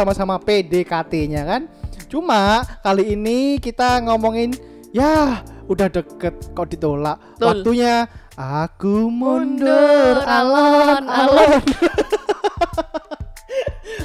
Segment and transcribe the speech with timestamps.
[0.00, 1.62] sama-sama PDKT-nya kan.
[2.08, 4.50] Cuma kali ini kita ngomongin
[4.90, 7.20] ya udah deket kok ditolak.
[7.36, 7.46] Betul.
[7.46, 7.94] waktunya
[8.34, 11.62] aku mundur Mundur, alon, alon-alon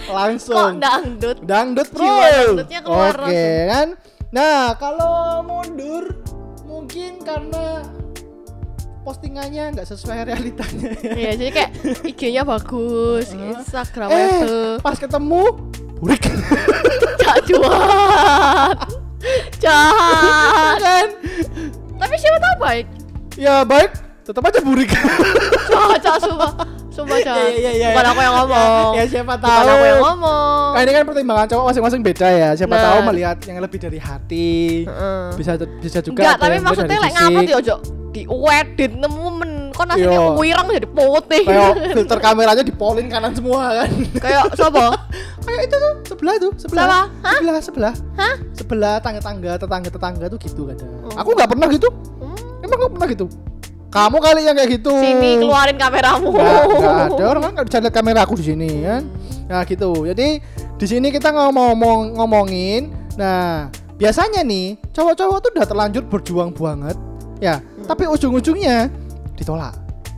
[0.06, 0.78] Kok langsung.
[0.78, 1.38] Dangdut?
[1.42, 3.66] dangdut bro Jiwa dangdutnya keluar oke langsung.
[3.72, 3.88] kan?
[4.30, 6.04] Nah kalau mundur
[6.68, 7.82] mungkin karena
[9.02, 10.90] postingannya nggak sesuai realitanya.
[11.02, 11.72] Iya, jadi kayak
[12.10, 15.44] IG-nya bagus, Instagram eh itu pas ketemu
[15.98, 16.22] burik
[17.18, 17.44] jahat.
[19.58, 20.78] Jahat.
[20.78, 21.08] kan
[21.96, 22.86] Tapi siapa tahu baik.
[23.36, 24.90] ya baik tetap aja burik
[25.66, 26.52] Jahat, jahat sumpah.
[26.90, 27.52] Sumpah jahat.
[27.52, 27.88] Iya, iya, iya.
[27.92, 28.90] Bukan aku yang ngomong.
[28.94, 30.70] ya siapa tahu Bukan aku yang ngomong.
[30.72, 32.84] Nah, ini kan pertimbangan cowok masing-masing beda ya siapa Nah.
[32.86, 34.50] tahu melihat yang lebih dari hati
[34.84, 35.24] Heeh.
[35.36, 37.24] bisa bisa juga Enggak, tapi maksudnya lek fisik.
[37.28, 37.76] ngapa ya ojo
[38.10, 40.32] di wedit nemu men kon aslinya Iya.
[40.34, 41.44] wirang jadi putih.
[41.44, 44.86] kayak filter kameranya dipolin kanan semua kan Kayak sapa?
[45.46, 47.00] kayak itu tuh sebelah tuh sebelah Siapa?
[47.22, 47.36] Hah?
[47.38, 48.36] sebelah sebelah Hah?
[48.52, 51.14] sebelah tangga tangga tetangga tetangga tuh gitu kadang Oh.
[51.14, 51.88] aku nggak pernah gitu
[52.18, 52.38] Hmm.
[52.64, 53.26] emang nggak pernah gitu
[53.88, 56.30] kamu kali yang kayak gitu Sini keluarin kameramu.
[56.32, 59.04] nggak nggak ada orang kan nggak bisa lihat kamera aku di sini kan
[59.46, 60.28] nah gitu jadi
[60.76, 61.78] di sini kita ngomong
[62.16, 66.98] ngomongin nah biasanya nih cowok-cowok tuh udah terlanjur berjuang banget
[67.38, 68.90] ya tapi ujung-ujungnya
[69.36, 69.76] ditolak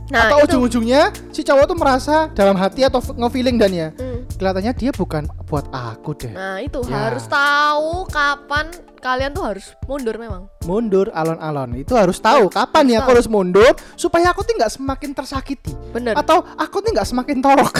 [0.08, 4.24] Nah, atau ujung-ujungnya si cowok tuh merasa dalam hati atau nge-feeling dan ya Hmm.
[4.34, 7.12] kelihatannya dia bukan buat aku deh Nah, itu Ya.
[7.12, 10.48] harus tahu kapan kalian tuh harus mundur memang.
[10.64, 13.12] mundur alon-alon itu harus tahu kapan harus aku tahu.
[13.12, 16.16] harus mundur supaya aku tuh nggak semakin tersakiti Bener.
[16.16, 17.74] atau aku tuh nggak semakin torok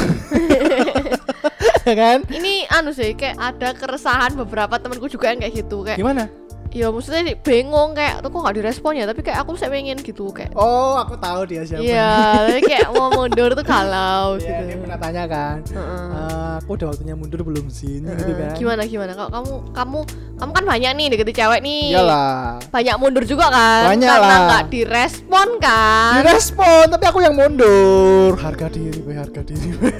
[1.82, 5.96] ya kan Ini anu sih kayak ada keresahan beberapa temanku juga yang kayak gitu kayak
[5.96, 6.28] gimana
[6.70, 9.04] ya maksudnya bingung kayak tuh kok gak direspon ya?
[9.04, 11.80] Tapi kayak aku saya pengen gitu kayak oh aku tahu dia siapa.
[11.80, 12.12] Iya
[12.44, 16.04] tapi kayak mau mundur tuh galau Iya, dia gitu pernah tanya kan Heeh.
[16.12, 18.36] "Eh, aku udah waktunya mundur belum sih gitu Heeh.
[18.36, 18.54] kan.
[18.54, 19.12] Gimana gimana?
[19.12, 19.98] Kalau kamu kamu
[20.38, 21.82] kamu kan banyak nih deketin cewek nih.
[21.92, 22.62] Iyalah.
[22.68, 23.90] Banyak mundur juga kan?
[23.90, 24.40] Banyak karena lah.
[24.46, 26.12] nggak direspon kan?
[26.20, 28.36] Direspon tapi aku yang mundur.
[28.36, 29.92] Harga diri gue harga diri gue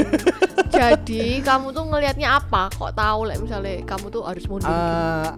[0.68, 2.68] jadi kamu tuh ngelihatnya apa?
[2.70, 5.28] Kok tahu lah misalnya kamu tuh harus mundur Eh,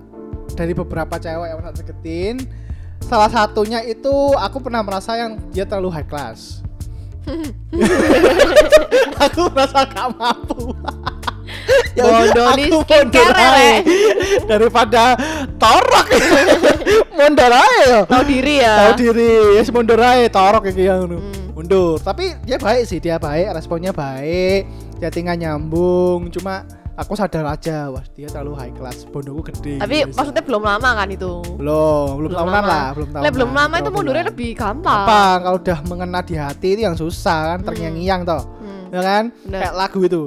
[0.55, 2.37] dari beberapa cewek yang pernah deketin
[3.01, 6.61] salah satunya itu aku pernah merasa yang dia terlalu high class.
[9.29, 10.73] Aku merasa gak mampu.
[11.99, 13.51] Ya skincare, mundur aja.
[13.59, 13.83] Rek.
[14.51, 15.19] daripada
[15.59, 16.07] torok.
[17.11, 18.07] Mundur aja.
[18.07, 18.75] Tahu diri ya.
[18.87, 19.59] Tahu diri.
[19.59, 21.51] Ya mundur aja torok kayak gitu Hmm.
[21.51, 21.99] mundur.
[21.99, 24.71] Tapi dia baik sih dia baik responnya baik.
[25.03, 26.31] Chattingan nyambung.
[26.31, 26.63] Cuma
[27.01, 30.13] aku sadar aja wah dia terlalu high class bondoku gede tapi Bisa.
[30.15, 31.33] maksudnya belum lama kan itu?
[31.57, 32.69] Belum belum Belum tahunan lama.
[32.69, 35.01] lah belum tahunan belum lama itu mundurnya lebih gampang.
[35.03, 37.67] Gampang kalau udah mengena di hati itu yang susah kan Hmm.
[37.67, 38.43] terngiang-ngiang toh.
[38.61, 38.85] Hmm.
[38.91, 39.25] ya kan?
[39.43, 39.61] Bener.
[39.61, 40.23] kayak lagu itu.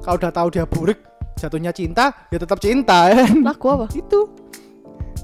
[0.00, 0.98] Kalau udah tahu dia burik
[1.34, 3.40] jatuhnya cinta ya tetap cinta ya kan?
[3.40, 3.86] Lagu apa?
[3.90, 4.20] Itu.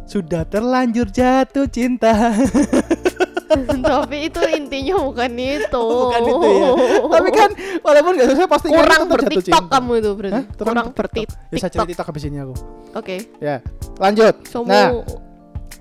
[0.06, 2.14] Sudah terlanjur jatuh cinta
[3.86, 5.86] tapi itu intinya bukan itu.
[5.86, 6.70] Bukan itu ya.
[7.06, 7.50] Tapi kan
[7.82, 10.44] walaupun gak susah pasti kurang bertiktok kamu itu berarti Hah?
[10.58, 10.98] kurang TikTok.
[10.98, 12.06] bertiktok ya saya cari tiktok.
[12.10, 12.54] habis ini aku.
[12.96, 13.16] Oke.
[13.38, 13.56] Ya
[13.98, 14.34] lanjut.
[14.48, 14.90] Somu nah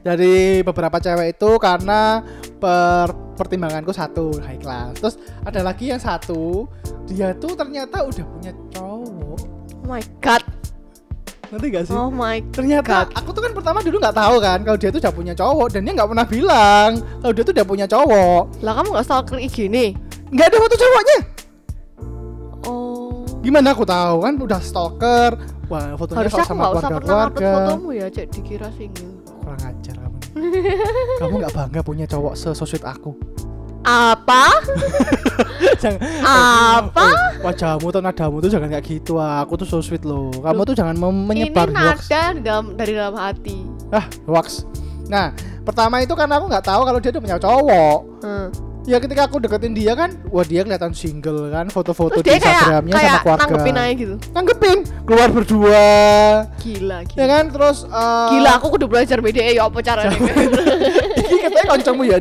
[0.05, 2.21] dari beberapa cewek itu karena
[2.61, 5.01] per pertimbanganku satu high class.
[5.01, 6.69] Terus ada lagi yang satu
[7.09, 9.39] dia tuh ternyata udah punya cowok.
[9.81, 10.45] Oh my god
[11.51, 11.95] ngerti gak sih?
[11.95, 13.17] Oh my ternyata God.
[13.17, 15.81] aku tuh kan pertama dulu nggak tahu kan kalau dia tuh udah punya cowok dan
[15.85, 16.89] dia nggak pernah bilang
[17.21, 18.43] kalau dia tuh udah punya cowok.
[18.63, 19.89] Lah kamu nggak stalker IG nih?
[20.33, 21.17] Nggak ada foto cowoknya.
[22.65, 23.25] Oh.
[23.45, 25.31] Gimana aku tahu kan udah stalker.
[25.65, 27.49] Wah fotonya harusnya aku sama usah keluarga pernah keluarga.
[27.57, 30.17] fotomu ya cek dikira single kurang ajar kamu
[31.17, 33.17] kamu nggak bangga punya cowok sesosweet aku
[33.85, 34.43] apa?
[35.81, 36.01] Jangan.
[36.25, 37.05] Apa?
[37.05, 39.45] Eh, wajahmu atau nadamu tuh jangan kayak gitu ah.
[39.45, 40.33] aku tuh so sweet loh.
[40.41, 43.57] Kamu tuh jangan menyebar ini hoax nada dalam dari dalam hati.
[43.93, 44.65] Ah hoax.
[45.05, 45.29] Nah
[45.61, 47.99] pertama itu karena aku nggak tahu kalau dia udah punya cowok.
[48.25, 48.47] Hmm.
[48.85, 52.93] Ya ketika aku deketin dia kan wah dia kelihatan single kan foto-foto di kayak instagramnya
[52.93, 53.41] kayak sama keluarga.
[53.45, 54.15] nanggepin aja gitu?
[54.31, 55.85] Nanggepin keluar berdua.
[56.61, 57.17] Gila gila.
[57.17, 60.17] Ya kan terus eh, gila aku kudu belajar beda ya apa caranya?
[61.25, 62.17] Ini katanya kancamu ya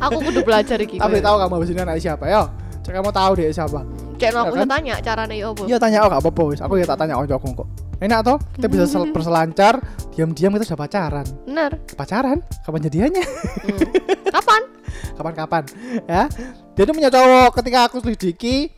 [0.00, 2.42] aku kudu belajar iki tapi tahu kamu abis ini anak siapa yo
[2.84, 3.80] cek kamu tahu dia siapa
[4.14, 4.68] kayak no, Ya aku kan?
[4.70, 6.60] tanya caranya ya apa Iya tanya oh gak apa-apa wis.
[6.60, 7.68] Aku ya tak tanya oncokku kok.
[7.98, 8.38] Enak toh?
[8.52, 9.74] Kita bisa sel- berselancar,
[10.12, 11.26] diam-diam kita sudah pacaran.
[11.44, 12.38] bener Pacaran?
[12.62, 13.24] Kapan jadiannya?
[13.24, 13.78] Hmm.
[14.28, 14.62] kapan
[15.18, 15.62] Kapan-kapan?
[16.04, 16.30] Ya.
[16.72, 17.50] Dia tuh punya cowok.
[17.58, 18.70] Ketika aku selidiki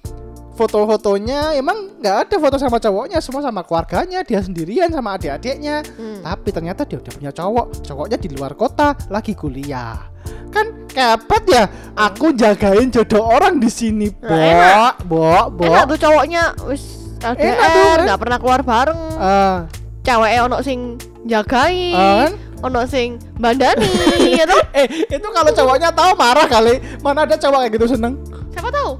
[0.56, 6.24] foto-fotonya emang nggak ada foto sama cowoknya semua sama keluarganya dia sendirian sama adik-adiknya Hmm.
[6.24, 10.08] tapi ternyata dia udah punya cowok cowoknya di luar kota lagi kuliah
[10.48, 11.64] kan kepet ya.
[11.94, 14.32] Aku jagain jodoh orang di sini, Bo.
[14.32, 15.68] Nah, Bo, Bo.
[15.68, 17.60] enak tuh cowoknya wis LDR
[18.00, 18.04] kan?
[18.06, 19.68] nggak pernah keluar bareng Ah,
[20.00, 22.30] cewek ono sing jagain kan?
[22.62, 23.84] ono sing bandani
[24.32, 24.48] ya
[24.80, 26.80] Eh, itu kalau cowoknya tahu marah kali.
[27.00, 28.16] Mana ada cowok kayak gitu seneng?
[28.48, 28.96] siapa tahu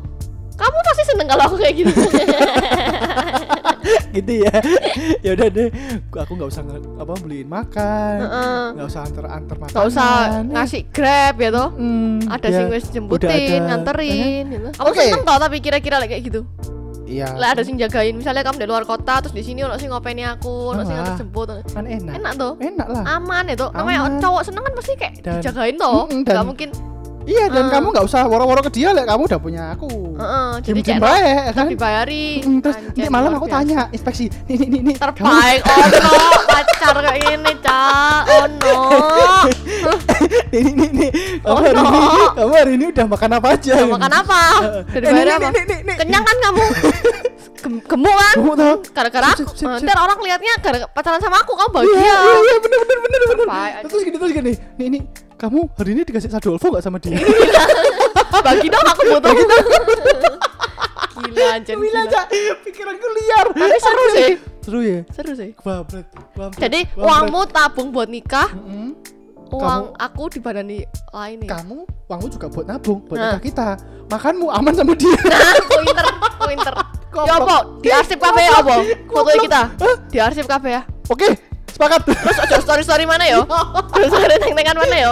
[0.56, 1.92] kamu pasti seneng kalau aku kayak gitu.
[4.10, 4.54] Gitu ya.
[5.22, 5.68] ya udah deh,
[6.10, 6.62] aku nggak usah
[6.98, 8.16] apa beliin makan.
[8.74, 9.74] Nggak usah antar antar makanan.
[9.76, 10.10] Nggak usah
[10.42, 11.68] ngasih grab ya toh?
[11.76, 12.56] Hmm, ada ya.
[12.58, 13.66] sing wis udah jemputin ada.
[13.70, 14.68] nganterin gitu.
[14.74, 15.02] kamu Oke.
[15.04, 16.40] seneng tau tapi kira-kira kayak gitu?
[17.06, 17.38] Iya.
[17.38, 20.26] Lah ada sing jagain misalnya kamu di luar kota terus di sini ono sing ngopeni
[20.26, 21.46] aku ono sing nganter jemput.
[21.70, 22.14] Kan enak.
[22.18, 23.02] Enak tuh enak lah.
[23.06, 24.18] Aman ya tuh namanya Aman.
[24.18, 26.10] cowok seneng kan pasti kayak Dan- dijagain toh.
[26.10, 26.68] Mm-mm, nggak dan- mungkin
[27.26, 27.70] iya dan Ah.
[27.72, 29.90] kamu nggak usah woro-woro ke dia lah kamu udah punya aku.
[30.14, 31.66] Heeh, jadi kayak baik ya kan?
[31.68, 33.56] Dibayari Mm, terus Anjay, nanti malam luar aku biasa.
[33.60, 36.12] tanya inspeksi nih nih nih nih terbaik oh no
[36.46, 38.76] pacar kayak gini cak oh no
[40.52, 41.84] nih nih nih, nih kamu Oh, hari no.
[41.84, 43.72] ini kamu hari ini udah makan apa aja?
[43.76, 44.40] Udah makan apa?
[44.66, 45.48] Eh, dari eh, bayar nih,
[45.84, 46.64] apa kenyang kan kamu?
[47.56, 48.34] Gem- gemuk kan?
[48.36, 48.74] Gemuk tau.
[48.92, 49.42] gara-gara aku.
[49.52, 51.98] sip, ntar orang liatnya gara pacaran sama aku kamu Iya, bahagia.
[51.98, 53.46] iya, iya, bener, bener, bener, bener.
[53.84, 54.52] Terus gini, terus gini.
[54.76, 55.00] Nih, nih,
[55.36, 57.20] kamu hari ini dikasih Sadolfo gak sama dia?
[58.46, 59.32] bagi dong aku butuh.
[61.16, 62.22] Gila anjir Gila, gila.
[62.64, 63.46] Pikiranku liar.
[63.52, 64.32] tapi seru sih.
[64.64, 65.00] Seru ya?
[65.12, 65.50] seru sih.
[65.60, 66.06] Babret,
[66.58, 66.98] jadi babret.
[66.98, 68.50] uangmu tabung buat nikah.
[68.52, 68.96] Mm-mm.
[69.46, 70.82] uang aku dibandani
[71.14, 73.38] lain nih kamu uangmu juga buat nabung buat Nah.
[73.38, 73.66] nikah kita.
[74.10, 75.14] Makanmu aman sama dia.
[75.30, 76.06] Nah pointer
[76.40, 76.74] pointer
[77.24, 77.56] ya apa?
[77.78, 78.74] Di arsip kafe ya apa?
[79.06, 79.60] Foto kita?
[80.10, 80.82] Di arsip kafe ya?
[81.06, 81.38] Oke
[81.76, 82.00] sepakat.
[82.08, 83.44] Terus aja story story mana yo?
[83.92, 85.10] Terus story teng tengan mana yo?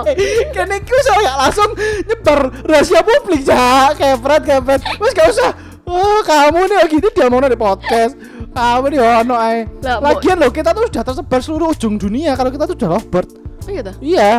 [0.50, 1.70] Kene usah gak langsung
[2.08, 4.80] nyebar rahasia publik ya kepret kepret.
[4.80, 5.50] Terus gak usah.
[5.84, 8.16] Oh kamu nih oh gitu dia mau di podcast.
[8.56, 9.68] Kamu nih ono ae.
[9.84, 12.32] Lah, mau- lagian loh kita tuh sudah tersebar seluruh ujung dunia.
[12.34, 13.28] Kalau kita tuh udah lovebird.
[13.64, 14.30] Oh iya dah iya.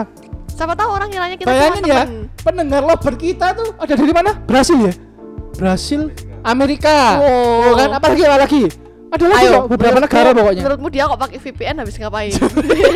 [0.50, 2.02] Siapa tahu orang kiranya kita bayangin ya
[2.40, 4.32] pendengar lovebird kita tuh ada dari mana?
[4.46, 4.94] Brasil ya?
[5.56, 6.12] Brasil
[6.46, 7.20] Amerika.
[7.20, 7.74] Wow.
[7.74, 7.90] Oh, kan?
[7.98, 10.62] Apalagi apa lagi ada lagi kok beberapa negara pokoknya.
[10.66, 12.34] menurutmu dia kok pakai VPN habis ngapain?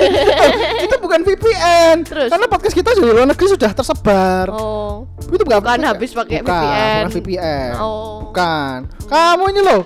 [0.85, 2.29] Itu bukan VPN Terus?
[2.33, 4.49] karena podcast kita di luar negeri sudah tersebar.
[4.51, 5.05] Oh.
[5.29, 7.03] Itu bukan Bukan habis pakai bukan, VPN.
[7.05, 8.29] bukan VPN oh.
[8.29, 8.77] Bukan.
[9.05, 9.83] Kamu ini loh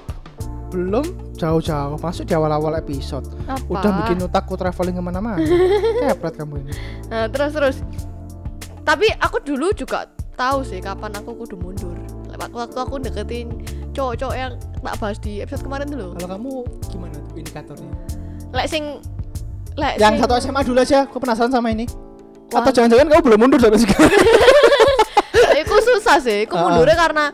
[0.74, 1.06] belum
[1.38, 3.28] jauh-jauh masuk di awal-awal episode.
[3.46, 3.62] Apa?
[3.70, 5.38] Udah bikin otakku traveling ke mana-mana.
[6.10, 6.72] Kepret kamu ini.
[7.14, 7.78] Nah, terus terus.
[8.81, 11.94] Tapi aku dulu juga tahu sih kapan aku kudu mundur.
[12.34, 13.54] Waktu waktu aku deketin
[13.94, 16.51] cowok-cowok yang tak bahas di episode kemarin dulu kalau kamu
[16.88, 17.92] gimana tuh indikatornya
[18.51, 18.84] lek sing
[19.74, 21.86] lek yang sing- satu SMA dulu aja aku penasaran sama ini
[22.50, 22.60] Wah.
[22.60, 24.10] atau jangan-jangan kamu belum mundur sampai sekarang
[25.54, 26.66] Iku susah sih, aku Ah.
[26.66, 27.25] mundurnya karena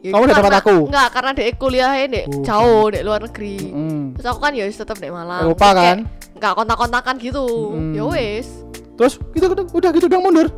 [0.00, 0.76] ya Kamu tempat karena- aku?
[0.88, 2.42] Enggak, karena dek kuliahnya dek Oh.
[2.42, 3.56] jauh, dek luar negeri.
[3.62, 4.04] Mm.
[4.16, 5.42] Terus aku kan ya wis tetep dek Malang.
[5.44, 5.98] Eropa Terus kayak kan?
[6.34, 7.44] Enggak kontak-kontakan gitu.
[7.72, 7.92] Mm.
[7.92, 8.48] Ya wis.
[8.96, 10.48] terus gitu udah, udah gitu dong mundur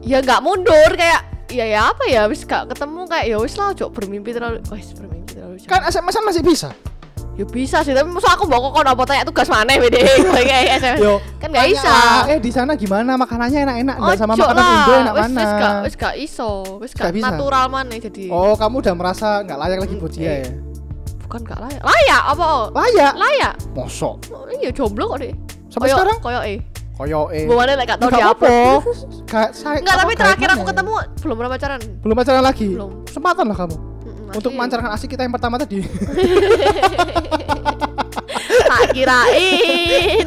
[0.00, 2.24] Ya enggak mundur kayak ya ya apa ya?
[2.26, 5.68] Wis gak ketemu kayak ya wis lah ojo bermimpi terlalu wis bermimpi terlalu jauh.
[5.68, 6.70] kan SMS -an masih bisa?
[7.32, 10.04] Ya bisa sih tapi masa aku bawa kok apa tanya tugas mana bede
[10.48, 11.88] kayak SMS Yo, kan nggak tanya bisa.
[11.88, 13.16] Lah, eh di sana gimana?
[13.16, 15.40] Makanannya enak-enak nggak sama makanan Indo enak wis, mana?
[15.40, 17.24] wis gak wis gak iso wis Gak gak bisa.
[17.32, 18.24] natural mana jadi.
[18.28, 20.50] Oh kamu udah merasa nggak layak lagi buat dia ya?
[21.24, 21.80] Bukan gak layak.
[21.80, 22.44] Layak apa?
[22.76, 23.12] Layak?
[23.16, 23.54] Layak.
[23.72, 24.16] Mosok.
[24.28, 25.32] Oh, iya jomblo kok deh
[25.72, 26.16] sampai sekarang?
[26.20, 26.60] koyo eh
[26.92, 28.46] koyo eh gue mana gak tau di apa.
[29.24, 30.68] Kayak saya Enggak, tapi terakhir aku ya?
[30.70, 31.80] ketemu belum pernah pacaran.
[32.04, 32.90] belum pacaran lagi Belum.
[33.08, 33.76] kesempatan lah kamu
[34.32, 35.84] untuk memancarkan asik kita yang pertama tadi
[38.68, 40.26] tak kirain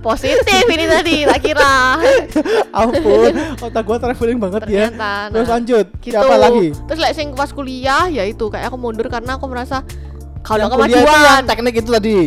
[0.00, 1.98] positif ini tadi, tak kira.
[2.78, 6.14] ampun otak gua traveling banget ya nah, terus lanjut gitu.
[6.14, 9.82] apa lagi Terus like sing pas kuliah ya itu kayak aku mundur karena aku merasa
[10.42, 12.18] kalau kemajuan teknik itu tadi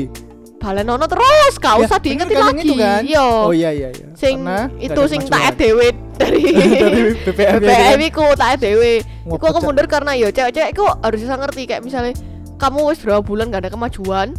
[0.59, 2.61] balenono terus gak Ya, usah diingetin kan lagi.
[2.61, 3.01] itu kan?
[3.01, 3.23] Iya.
[3.23, 6.41] oh iya iya iya Sing Karena itu sing tak dhewe dari
[6.83, 7.99] dari BPM ya BPM kan?
[8.05, 8.93] iku tak dhewe.
[9.25, 12.11] Iku aku mundur karena ya cewek-cewek iku harus bisa ngerti kayak misalnya
[12.55, 14.35] kamu wis berapa bulan gak ada kemajuan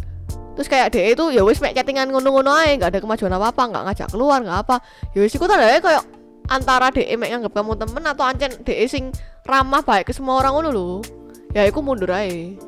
[0.51, 3.83] terus kayak DE itu ya wis mek chattingan ngono-ngono ae gak ada kemajuan apa-apa gak
[3.83, 4.75] ngajak keluar gak apa
[5.11, 6.03] ya wis iku tandanya kayak
[6.45, 9.09] antara DE mek nganggep kamu temen atau ancen DE sing
[9.41, 10.87] ramah baik ke semua orang ngono lho
[11.49, 12.59] ya iku mundur ae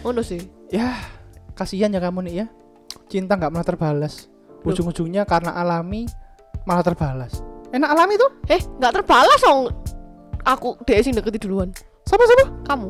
[0.00, 0.94] ngono sih ya
[1.52, 2.46] kasihan ya kamu nih ya
[3.08, 4.28] cinta nggak pernah terbalas
[4.64, 6.08] ujung-ujungnya karena alami
[6.64, 9.68] malah terbalas enak alami tuh eh gak terbalas dong
[10.44, 11.68] aku DE sing deketi duluan
[12.08, 12.88] sama-sama kamu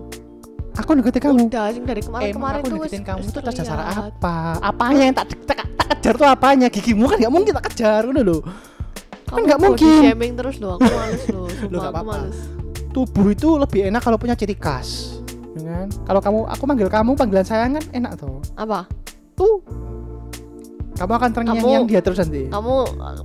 [0.74, 3.78] aku deketin kamu udah sing dari kemarin-kemarin Emang aku tuh deketin kamu tuh atas dasar
[3.78, 4.12] terlihat.
[4.18, 4.36] apa?
[4.58, 6.66] Apanya yang tak, tak, tak kejar tuh apanya?
[6.66, 8.42] Gigimu kan nggak mungkin tak kejar udah loh.
[9.30, 10.00] Kamu nggak mungkin.
[10.02, 12.16] shaming terus loh aku males loh Loh, sumpah nggak apa-apa.
[12.94, 15.18] Tubuh itu lebih enak kalau punya ciri khas.
[15.54, 15.88] kan?
[16.06, 18.42] Kalau kamu aku manggil kamu panggilan sayang kan enak tuh.
[18.58, 18.86] apa
[19.38, 19.62] Tuh
[20.94, 22.46] kamu akan terngiang-ngiang dia terus nanti?
[22.46, 22.74] kamu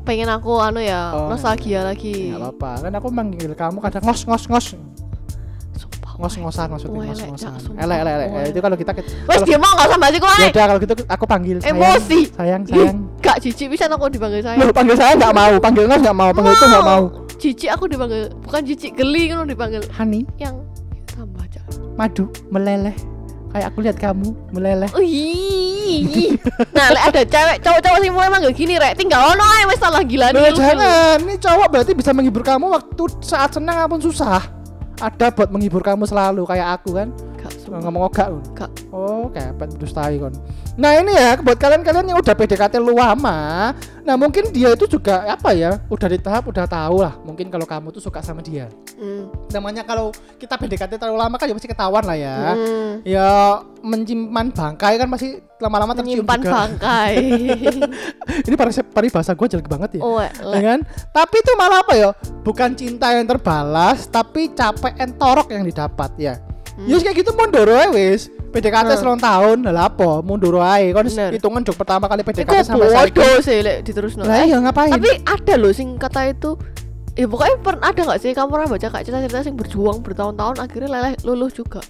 [0.01, 1.29] pengen aku anu ya Oh.
[1.29, 2.33] nostalgia lagi.
[2.33, 2.71] Nggak apa-apa.
[2.83, 4.67] Kan aku manggil kamu kadang ngos ngos ngos.
[5.75, 6.41] Sumpah, ngos weh.
[6.43, 7.49] ngosan maksudnya Weh, ngos lek, ngosan.
[7.49, 7.83] Cak, sumpah.
[7.85, 8.29] elek elek elek.
[8.49, 8.91] itu kalau kita
[9.29, 11.77] wes dia mau nggak sama sih kok ya udah kalau gitu aku panggil sayang.
[11.77, 12.19] Emosi.
[12.33, 12.97] Sayang sayang.
[13.19, 15.53] Gak jijik bisa aku dipanggil saya Loh, panggil saya nggak mau.
[15.59, 16.29] Panggil ngos nggak mau.
[16.31, 17.03] Panggil itu nggak mau.
[17.39, 19.81] jijik aku dipanggil bukan jijik geli kan dipanggil.
[19.93, 20.59] Honey yang
[21.07, 21.61] tambah aja.
[21.95, 22.95] Madu meleleh.
[23.49, 24.89] Kayak aku lihat kamu meleleh.
[24.99, 25.58] Ih.
[26.75, 30.01] Nah lek ada cewek cowok-cowok mau emang gak gini rek tinggal ono ae wes salah
[30.03, 31.17] gila Loh, jangan.
[31.25, 34.41] Ini cowok berarti bisa menghibur kamu waktu saat senang apun susah.
[34.99, 37.07] Ada buat menghibur kamu selalu kayak aku kan
[37.77, 38.71] ngomong ogak Gak.
[38.89, 40.33] oh kepet dustai kon.
[40.79, 45.21] Nah ini ya buat kalian-kalian yang udah PDKT lu lama nah mungkin dia itu juga
[45.29, 48.65] apa ya udah di tahap udah tahu lah mungkin kalau kamu tuh suka sama dia.
[48.99, 49.31] Hmm.
[49.53, 52.37] namanya kalau kita PDKT terlalu lama kan ya pasti ketahuan lah ya.
[52.57, 52.91] Hmm.
[53.05, 53.29] ya
[53.79, 57.15] menyimpan bangkai kan pasti lama-lama tercium menyimpan juga bangkai.
[58.47, 58.55] Ini
[58.91, 60.01] paribasa gue jelek banget ya.
[60.03, 60.79] Oh ya kan?
[61.11, 62.09] Tapi itu malah apa ya?
[62.43, 66.33] Bukan cinta yang terbalas tapi capek entorok yang didapat ya
[66.79, 66.87] Hmm.
[66.87, 68.31] ya kayak gitu mundur aja wis.
[68.49, 68.97] PDKT Hmm.
[68.97, 69.57] selama tahun.
[69.63, 70.23] Lah apa?
[70.23, 71.29] Mundur aja kan Bener.
[71.31, 73.13] hitungan jok pertama kali Iku PDKT sampai saiki.
[73.13, 74.23] bodoh sih lek diterusno.
[74.23, 74.89] Lah iya ngapain?
[74.89, 76.55] tapi ada loh sing kata itu.
[77.13, 78.31] Ya pokoknya pernah ada nggak sih?
[78.31, 81.83] Kamu pernah baca kayak cerita-cerita sing berjuang bertahun-tahun akhirnya leleh luluh juga?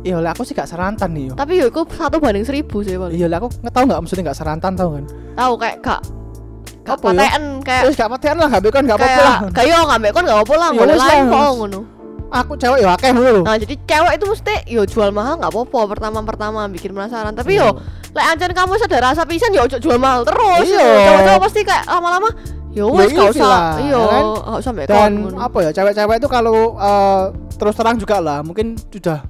[0.00, 1.34] Iya lah aku sih gak serantan nih yo.
[1.34, 4.24] Tapi yo itu satu banding seribu sih paling iya lah aku nggak tahu nggak maksudnya
[4.24, 5.04] gak serantan tau kan?
[5.34, 6.00] Tahu kayak gak
[6.86, 7.02] gak ya?
[7.02, 9.38] paten kayak terus gak paten lah gak bekon gak apa-apa lah.
[9.50, 11.80] kayak yo ngambil kon gak apa lah Ya boleh wes lain kok ngono
[12.26, 15.80] aku cewek ya akeh dulu nah jadi cewek itu mesti yo jual mahal nggak apa-apa
[15.94, 17.32] pertama-pertama bikin penasaran.
[17.32, 17.70] Tapi yo
[18.12, 20.66] lek ancan kamu sadar rasa pisan yo ojo jual mahal terus.
[20.66, 20.88] Iya.
[21.06, 22.28] cowok-cowok pasti kayak lama-lama
[22.72, 24.24] yo Ya wes gak iya usah lah, iya kan?
[24.36, 27.22] gak usah mbek kon dan apa ya cewek-cewek itu kalau eh,
[27.56, 29.24] terus terang juga lah mungkin sudah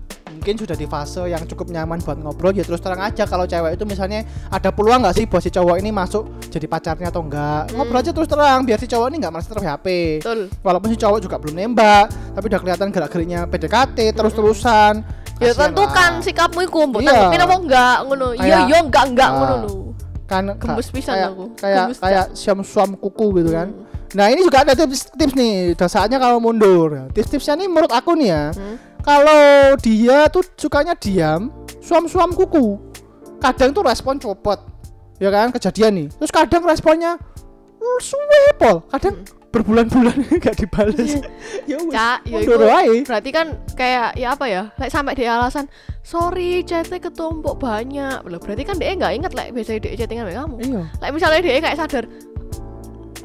[0.47, 3.75] mungkin sudah di fase yang cukup nyaman buat ngobrol ya terus terang aja kalau cewek
[3.75, 7.67] itu misalnya ada peluang nggak sih buat si cowok ini masuk jadi pacarnya atau enggak
[7.67, 7.75] Hmm.
[7.75, 9.87] ngobrol aja terus terang biar si cowok ini nggak merasa ter HP
[10.23, 14.95] betul walaupun si cowok juga belum nembak tapi udah kelihatan gerak-geriknya PDKT terus terusan
[15.37, 17.11] Ya tentukan sikapmu iku mbok Iya.
[17.27, 18.29] tanggepin apa enggak ngono.
[18.39, 19.35] Iya iya enggak enggak Ah.
[19.37, 19.75] ngono lho.
[20.25, 21.45] kan Gemes pisan kayak aku.
[21.57, 23.96] kayak kayak siam suam kuku gitu kan Hmm.
[24.15, 25.75] Nah ini juga ada tips tips nih.
[25.75, 27.11] Udah saatnya kalau mundur.
[27.11, 28.45] Tips-tipsnya nih menurut aku nih ya.
[28.55, 28.77] Hmm.
[29.03, 29.43] Kalau
[29.83, 31.51] dia tuh sukanya diam,
[31.83, 32.79] suam-suam kuku.
[33.39, 34.59] Kadang tuh respon copot.
[35.19, 36.09] Ya kan kejadian nih.
[36.21, 37.17] Terus kadang responnya
[37.81, 38.83] "Hmm, suwe pol.
[38.91, 39.23] Kadang
[39.57, 41.17] berbulan-bulan gak dibales.
[41.71, 41.93] ya wes.
[41.95, 42.39] Cak, ya
[43.09, 44.63] berarti kan kayak ya apa ya?
[44.77, 45.65] Lek sampai dia alasan
[46.05, 48.21] sorry chatnya ketumpuk banyak.
[48.29, 50.57] Loh, berarti kan dia nggak inget lek biasanya dia chattingan sama kamu.
[50.61, 50.83] Iya.
[51.01, 52.05] Lek misalnya dia kayak sadar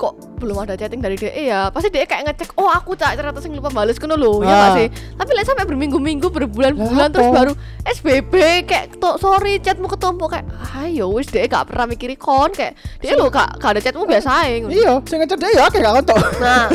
[0.01, 3.37] kok belum ada chatting dari dia ya pasti dia kayak ngecek oh aku cak ternyata
[3.37, 4.73] sing lupa bales kono lho ya nggak Ah.
[4.73, 7.53] sih tapi lek sampai berminggu-minggu berbulan-bulan terus baru
[7.85, 8.33] SBB
[8.65, 10.49] kayak to, sorry chatmu ketumpuk kayak
[10.81, 14.29] ayo wis dia gak pernah mikiri kon kayak dia lo gak, gak ada chatmu biasa
[14.41, 14.73] aja ngono.
[14.73, 16.17] Iya, sing ngecer dia ya kayak gak kontok.
[16.41, 16.65] nah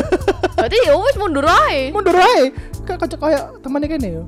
[0.55, 2.55] berarti ya wis mundur aja Mundur ae.
[2.87, 4.23] Kayak kayak kayak temannya kene yo.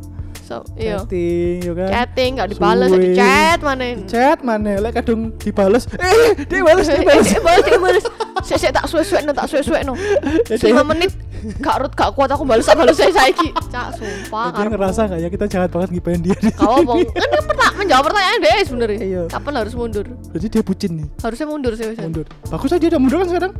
[0.48, 1.88] So iya Chatting, yo kan.
[1.92, 3.04] chatting gak dibales Suwe.
[3.04, 4.80] di chat mana Chat mana?
[4.80, 5.84] Lek kadung dibales.
[5.92, 7.28] Eh, dia bales, dia bales.
[7.28, 8.04] Eh, bales, dia bales.
[8.40, 9.92] Sik sik tak suwe-suwe no, tak suwe-suwe no.
[10.48, 11.12] Jadi- 5 menit
[11.58, 13.52] gak rut gak kuat aku bales bales saya saiki.
[13.68, 17.42] Cak sumpah Dia ngerasa gak ya kita jahat banget ngipain dia Kau ngomong kan kan
[17.44, 18.98] perta- menjawab pertanyaan deh sebenarnya.
[18.98, 19.22] Iya.
[19.28, 20.06] Kapan harus mundur?
[20.32, 21.92] Jadi dia bucin nih Harusnya mundur sih.
[21.94, 23.52] Mundur Bagus aja dia udah mundur kan sekarang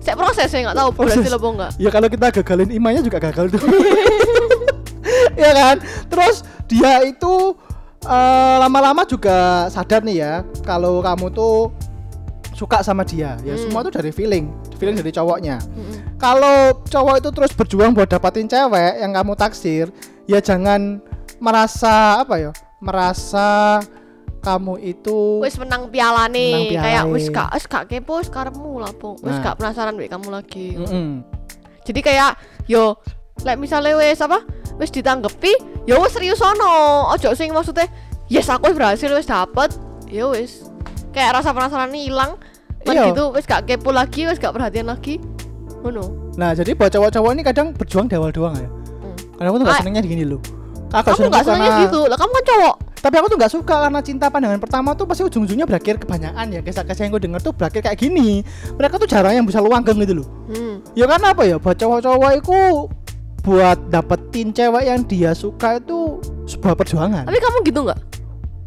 [0.00, 1.16] Saya proses saya nggak tahu Proses.
[1.16, 1.70] berhasil apa enggak.
[1.78, 3.60] Ya kalau kita gagalin imannya juga gagal tuh
[5.34, 5.76] Ya kan
[6.06, 7.54] Terus dia itu
[8.02, 11.70] eh, Lama-lama juga sadar nih ya Kalau kamu tuh
[12.52, 13.62] Suka sama dia Ya Hmm.
[13.62, 16.16] semua tuh dari feeling Feeling dari cowoknya Mm-mm.
[16.16, 19.86] Kalau cowok itu terus berjuang buat dapatin cewek Yang kamu taksir
[20.24, 21.02] Ya jangan
[21.38, 23.82] merasa Apa ya Merasa
[24.38, 28.28] Kamu itu Wis menang piala Menang nih, piala kayak wis gak wis gak kepo wis
[28.28, 29.16] karepmu lah, Po.
[29.18, 29.42] Wis Nah.
[29.42, 30.76] gak penasaran mbek kamu lagi.
[30.76, 31.24] Mm-mm.
[31.80, 33.00] Jadi kayak yo
[33.42, 34.46] lek misalnya wis apa?
[34.74, 35.50] Wis ditanggepi,
[35.84, 37.10] yo wis serius ono.
[37.10, 37.90] Ojo sing maksudnya
[38.26, 39.74] yes aku berhasil wis dapet.
[40.06, 40.62] Ya wis.
[41.10, 42.38] Kayak rasa penasaran nih hilang.
[42.84, 43.10] Man Iya.
[43.10, 45.16] gitu wis gak kepo lagi, wis gak perhatian lagi.
[45.80, 46.36] Ngono.
[46.36, 49.14] Nah jadi buat cowok-cowok ini kadang berjuang di awal doang ya Hmm.
[49.34, 50.40] Karena aku tuh gak senengnya gini loh
[50.90, 52.00] Aku Kamu gak senengnya karena- gitu.
[52.04, 52.74] Lah kamu kan cowok.
[52.98, 56.60] Tapi aku tuh gak suka karena cinta pandangan pertama tuh pasti ujung-ujungnya berakhir kebanyakan ya
[56.60, 58.40] Kisah-kisah yang gue denger tuh berakhir kayak gini
[58.74, 60.80] Mereka tuh jarang yang bisa luanggang gitu loh Hmm.
[60.92, 62.56] Ya karena apa ya buat cowok-cowok itu
[63.44, 68.00] Buat dapetin cewek yang dia suka itu sebuah perjuangan Tapi kamu gitu nggak?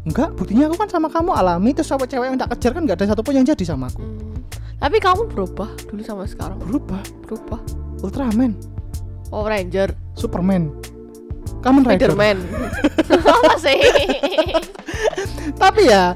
[0.08, 2.96] Enggak, buktinya aku kan sama kamu alami Terus sama cewek yang tak kejar kan gak
[3.02, 4.38] ada satupun yang jadi sama aku Hmm.
[4.78, 6.54] Tapi kamu berubah dulu sama sekarang.
[6.62, 7.58] Berubah, Berubah.
[7.98, 8.54] Ultraman,
[9.26, 10.70] Power Ranger, Superman
[11.58, 12.38] Kamen Rider Spiderman.
[13.42, 13.80] apa sih?
[15.58, 16.14] tapi ya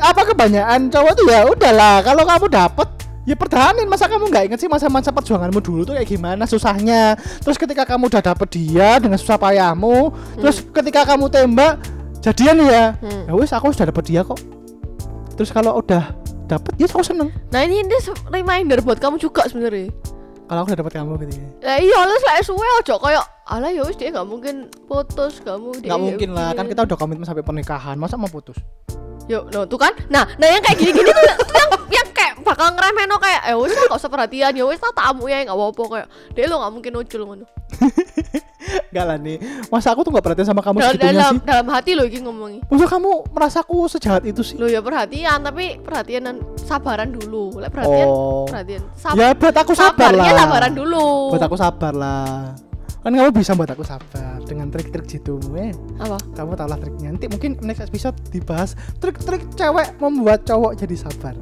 [0.00, 2.88] apa kebanyakan cowok tuh ya udahlah kalau kamu dapet
[3.28, 6.44] ya pertahanin masa kamu nggak inget sih masa-masa perjuanganmu dulu tuh kayak gimana?
[6.48, 7.16] Susahnya.
[7.44, 11.80] Terus ketika kamu udah dapet dia dengan susah payahmu terus ketika kamu tembak
[12.24, 12.96] jadian ya?
[13.00, 13.28] Hmm.
[13.28, 14.40] ya wes aku sudah dapet dia kok.
[15.36, 16.12] Terus kalau udah
[16.48, 17.28] dapet ya aku seneng.
[17.52, 17.96] Nah ini ini
[18.28, 19.92] reminder buat kamu juga sebenarnya.
[20.50, 21.78] kalau aku udah dapet kamu gitu ya?
[21.78, 25.98] Iya lu lek suwe aja kayak alah ya wis dia nggak mungkin putus kamu nggak
[25.98, 28.54] mungkin lah kan kita udah komitmen sampai pernikahan masa mau putus
[29.30, 29.94] Yuk, no tuh kan.
[30.10, 33.86] Nah, nah yang kayak gini-gini tuh tuh yang yang kayak bakal ngeremeno kayak eh lah,
[33.86, 36.92] gak usah perhatian ya wis lah tamu ya nggak apa-apa kayak dia lo nggak mungkin
[36.98, 37.44] ucul ngono.
[38.90, 39.38] Enggak lah nih
[39.70, 42.18] masa aku tuh nggak perhatian sama kamu Dalam, segitunya dalam, sih dalam hati lo iki
[42.26, 42.58] ngomongi.
[42.66, 47.54] Masa kamu merasa aku sejahat itu sih Lo ya perhatian tapi perhatian dan sabaran dulu.
[47.62, 48.82] Lek perhatian oh perhatian.
[48.98, 51.34] Sab ya buat aku sabar sabarnya lah sabaran dulu.
[51.34, 52.69] buat aku sabar lah
[53.00, 56.20] kan kamu bisa buat aku sabar dengan trik-trik jitu eh Apa?
[56.32, 57.08] kamu tahu lah triknya.
[57.10, 61.32] Nanti mungkin next episode dibahas trik-trik cewek membuat cowok jadi sabar.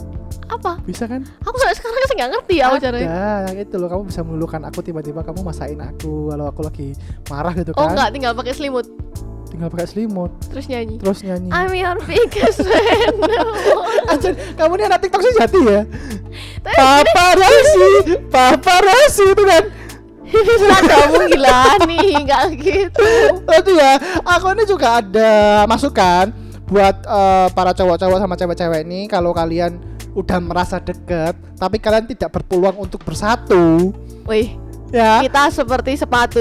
[0.49, 0.81] Apa?
[0.81, 1.27] bisa kan?
[1.43, 3.09] Aku sampai sekarang sih nggak ngerti ya caranya.
[3.45, 3.89] ada itu loh.
[3.91, 6.89] Kamu bisa melulukan aku tiba-tiba kamu masain aku kalau aku lagi
[7.29, 7.93] marah gitu Oh kan.
[7.93, 8.87] enggak, tinggal pakai selimut.
[9.49, 10.31] Tinggal pakai selimut.
[10.49, 10.97] Terus nyanyi.
[11.01, 11.49] terus nyanyi.
[11.51, 13.15] I'm your biggest fan.
[14.15, 15.81] Anjir, kamu nih anak TikTok sejati ya?
[16.65, 17.89] Tapi Papa Rasi
[18.35, 19.65] Papa Rasi itu kan
[20.69, 23.09] Nah, kamu gila nih, nggak gitu.
[23.49, 26.31] itu ya aku ini juga ada masukan
[26.69, 29.81] buat eh, para cowok-cowok sama cewek-cewek nih kalau kalian
[30.13, 33.93] udah merasa deket tapi kalian tidak berpeluang untuk bersatu.
[34.29, 34.55] Wih,
[34.93, 36.41] ya, kita seperti sepatu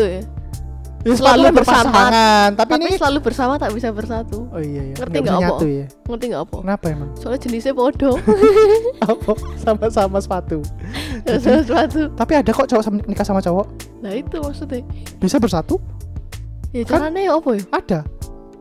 [1.08, 1.16] ya.
[1.16, 2.50] selalu berpasangan.
[2.54, 4.48] tapi, Tapi ini selalu bersama tak bisa bersatu.
[4.48, 5.64] oh iya iya Ngerti nggak Apa?
[5.64, 6.58] ya Ngerti nggak apa?
[6.60, 8.16] kenapa emang Soalnya jenisnya bodoh.
[9.10, 10.60] apa sama-sama sepatu
[11.24, 12.02] Sama sepatu.
[12.12, 13.68] tapi ada kok cowok sama, nikah sama cowok
[14.00, 14.82] Nah itu maksudnya.
[15.18, 15.80] bisa bersatu
[16.70, 17.64] Ya Kan- caranya ya apa ya?
[17.72, 18.00] ada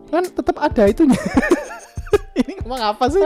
[0.07, 1.19] kan tetap ada itunya
[2.39, 3.19] ini ngomong apa sih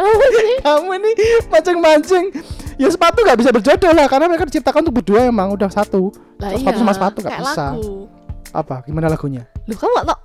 [0.61, 1.11] kamu ini
[1.47, 2.27] mancing-mancing
[2.75, 6.55] ya sepatu nggak bisa berjodoh lah karena mereka diciptakan untuk berdua emang udah satu Lah
[6.55, 8.09] sepatu sama sepatu nggak bisa lagu.
[8.51, 10.19] Apa gimana lagunya Lu kamu nggak tau?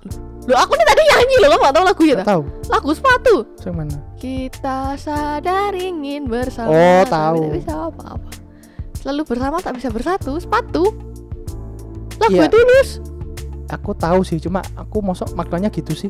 [0.46, 2.06] Lu aku nih tadi nyanyi lo, kamu nggak tau lagu ya?
[2.12, 2.28] nggak tak?
[2.28, 3.34] tahu Lagu sepatu.
[3.60, 6.68] yang mana Kita sadar ingin bersama.
[6.68, 7.40] Oh, tapi tahu.
[7.40, 8.30] tak bisa apa-apa.
[8.96, 10.32] Selalu bersama tak bisa bersatu.
[10.36, 10.84] Sepatu.
[12.16, 12.48] Lagu Iya.
[12.48, 12.98] tulus.
[13.66, 16.06] aku tahu sih cuma aku mosok maknanya gitu sih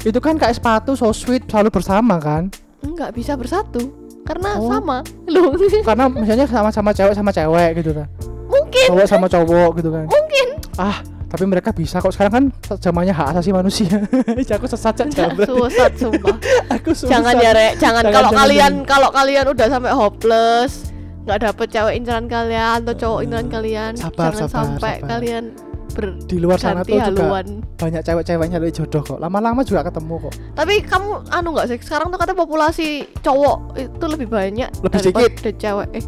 [0.00, 3.92] itu kan kayak sepatu so sweet selalu bersama kan Enggak bisa bersatu.
[4.20, 4.66] Karena Oh.
[4.66, 5.04] sama.
[5.32, 8.10] Lu karena misalnya sama-sama cewek sama cewek gitu kan
[8.46, 10.46] mungkin cowok sama cowok gitu kan mungkin
[10.80, 10.96] ah
[11.30, 12.10] tapi mereka bisa kok.
[12.10, 12.44] Sekarang kan
[12.82, 14.02] zamannya hak asasi manusia.
[14.58, 14.98] Aku sesat
[16.00, 16.34] sumpah.
[16.74, 17.72] aku susah jangan ya rek.
[17.78, 18.88] Jangan, Jangan, kalau jangan, kalian jangan.
[18.90, 20.72] kalau kalian udah sampai hopeless
[21.20, 25.08] nggak dapet cewek incaran kalian atau cowok incaran kalian Sabar, jangan sabar, sampai sabar.
[25.14, 25.44] kalian
[26.26, 27.46] di luar sana tuh juga haluan.
[27.76, 29.18] banyak cewek-ceweknya dari jodoh kok.
[29.20, 30.34] Lama-lama juga ketemu kok.
[30.56, 31.78] Tapi kamu anu nggak sih?
[31.82, 35.88] Sekarang tuh kata populasi cowok itu lebih banyak Lebih daripada cewek.
[35.92, 36.04] Eh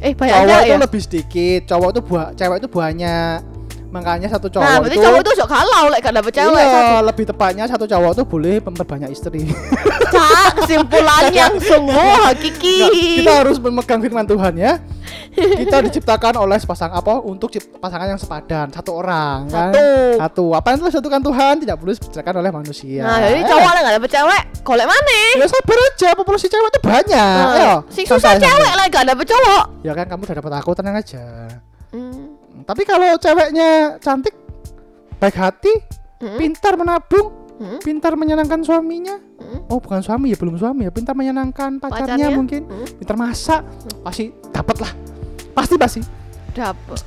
[0.00, 0.78] eh banyak cowok itu ya?
[0.80, 1.60] lebih sedikit.
[1.68, 3.57] Cowok tuh buah cewek itu banyak
[3.88, 6.72] makanya satu cowok nah berarti itu cowok itu sok galau like gak dapet cewek iya,
[6.72, 9.48] satu lebih tepatnya satu cowok tuh boleh memperbanyak istri.
[10.14, 12.76] Cak, kesimpulan yang sungguh hakiki.
[12.80, 14.72] Nggak, kita harus memegang firman Tuhan ya.
[15.36, 17.20] Kita diciptakan oleh sepasang apa?
[17.20, 19.72] Untuk pasangan yang sepadan satu orang kan?
[19.72, 19.86] Satu.
[20.16, 20.44] satu.
[20.56, 21.54] Apa yang telah disatukan Tuhan?
[21.60, 23.02] Tidak perlu dibicarakan oleh manusia.
[23.04, 25.20] Nah jadi cowok lah gak dapet cewek golek mana?
[25.36, 27.74] Ya sabar aja populasi cewek itu banyak Nah, ayo.
[27.92, 29.64] sing susah cewek lah gak dapet cowok.
[29.84, 31.24] Ya kan kamu udah dapat aku tenang aja.
[32.68, 34.36] Tapi kalau ceweknya cantik
[35.16, 35.72] baik hati
[36.18, 36.34] Hmm.
[36.36, 37.78] pintar menabung Hmm.
[37.78, 39.18] pintar menyenangkan suaminya.
[39.38, 39.66] Hmm.
[39.66, 40.90] oh bukan suami ya belum suami ya.
[40.90, 42.28] Pintar menyenangkan pacarnya, Pacarnya?
[42.30, 42.62] mungkin.
[42.66, 42.86] Hmm.
[42.94, 43.62] pintar masak
[44.02, 44.92] pasti dapat lah.
[45.52, 46.00] Pasti pasti.
[46.52, 47.00] Dapet.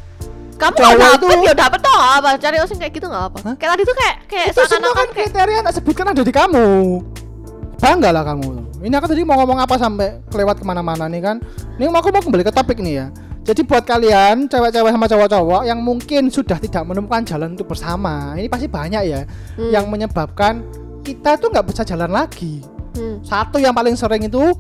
[0.56, 1.98] Kamu gak dapet itu- ya dapet toh.
[1.98, 2.30] Apa?
[2.36, 3.38] Cari orang kayak gitu gak apa?
[3.42, 3.56] Hah?
[3.56, 6.32] kayak tadi tuh kayak kayak itu semua kan kayak kriteria yang tak sebutkan ada di
[6.32, 6.66] kamu.
[7.78, 8.50] Bangga lah kamu.
[8.80, 11.36] Ini aku tadi mau ngomong apa sampai kelewat ke mana-mana nih kan?
[11.76, 13.06] Ini aku mau kembali ke topik nih ya
[13.42, 18.46] jadi buat kalian cewek-cewek sama cowok-cowok yang mungkin sudah tidak menemukan jalan untuk bersama ini
[18.46, 19.22] pasti banyak ya
[19.58, 19.72] Hmm.
[19.74, 20.62] yang menyebabkan
[21.02, 22.62] kita tuh nggak bisa jalan lagi
[22.94, 23.24] Hmm.
[23.24, 24.54] satu yang paling sering itu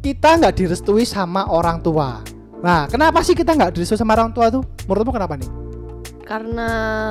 [0.00, 2.22] kita nggak direstui sama orang tua
[2.60, 5.50] nah kenapa sih kita nggak direstui sama orang tua tuh menurutmu kenapa nih
[6.30, 6.68] karena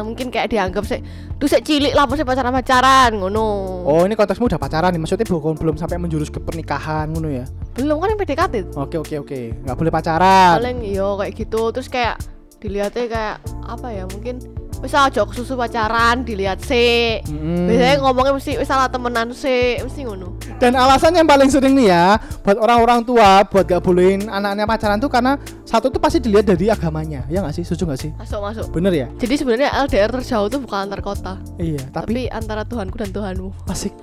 [0.08, 1.04] mungkin kayak dianggap sih
[1.36, 3.84] tuh sih cilik lah pasti pacaran pacaran ngono.
[3.84, 7.44] Oh ini konteksmu udah pacaran nih maksudnya bukan belum sampai menjurus ke pernikahan ngono ya?
[7.76, 10.64] Belum kan yang PDKT Oke oke oke, nggak boleh pacaran.
[10.64, 12.16] paling iyo kayak gitu terus kayak
[12.64, 13.36] dilihatnya kayak
[13.68, 14.40] apa ya mungkin
[14.80, 17.68] wis aja susu pacaran dilihat sih Mm-mm.
[17.68, 22.20] biasanya ngomongnya mesti salah temenan sih mesti ngono Dan alasan yang paling sering nih ya,
[22.44, 26.68] buat orang-orang tua, buat gak bolehin anaknya pacaran tuh karena satu tuh pasti dilihat dari
[26.68, 27.64] agamanya, ya nggak sih?
[27.64, 28.12] Setuju nggak sih?
[28.20, 29.08] masuk masuk Bener ya?
[29.16, 33.72] jadi sebenarnya LDR terjauh tuh bukan antar kota Iya, tapi, tapi antara Tuhanku dan Tuhanmu
[33.72, 33.96] asik.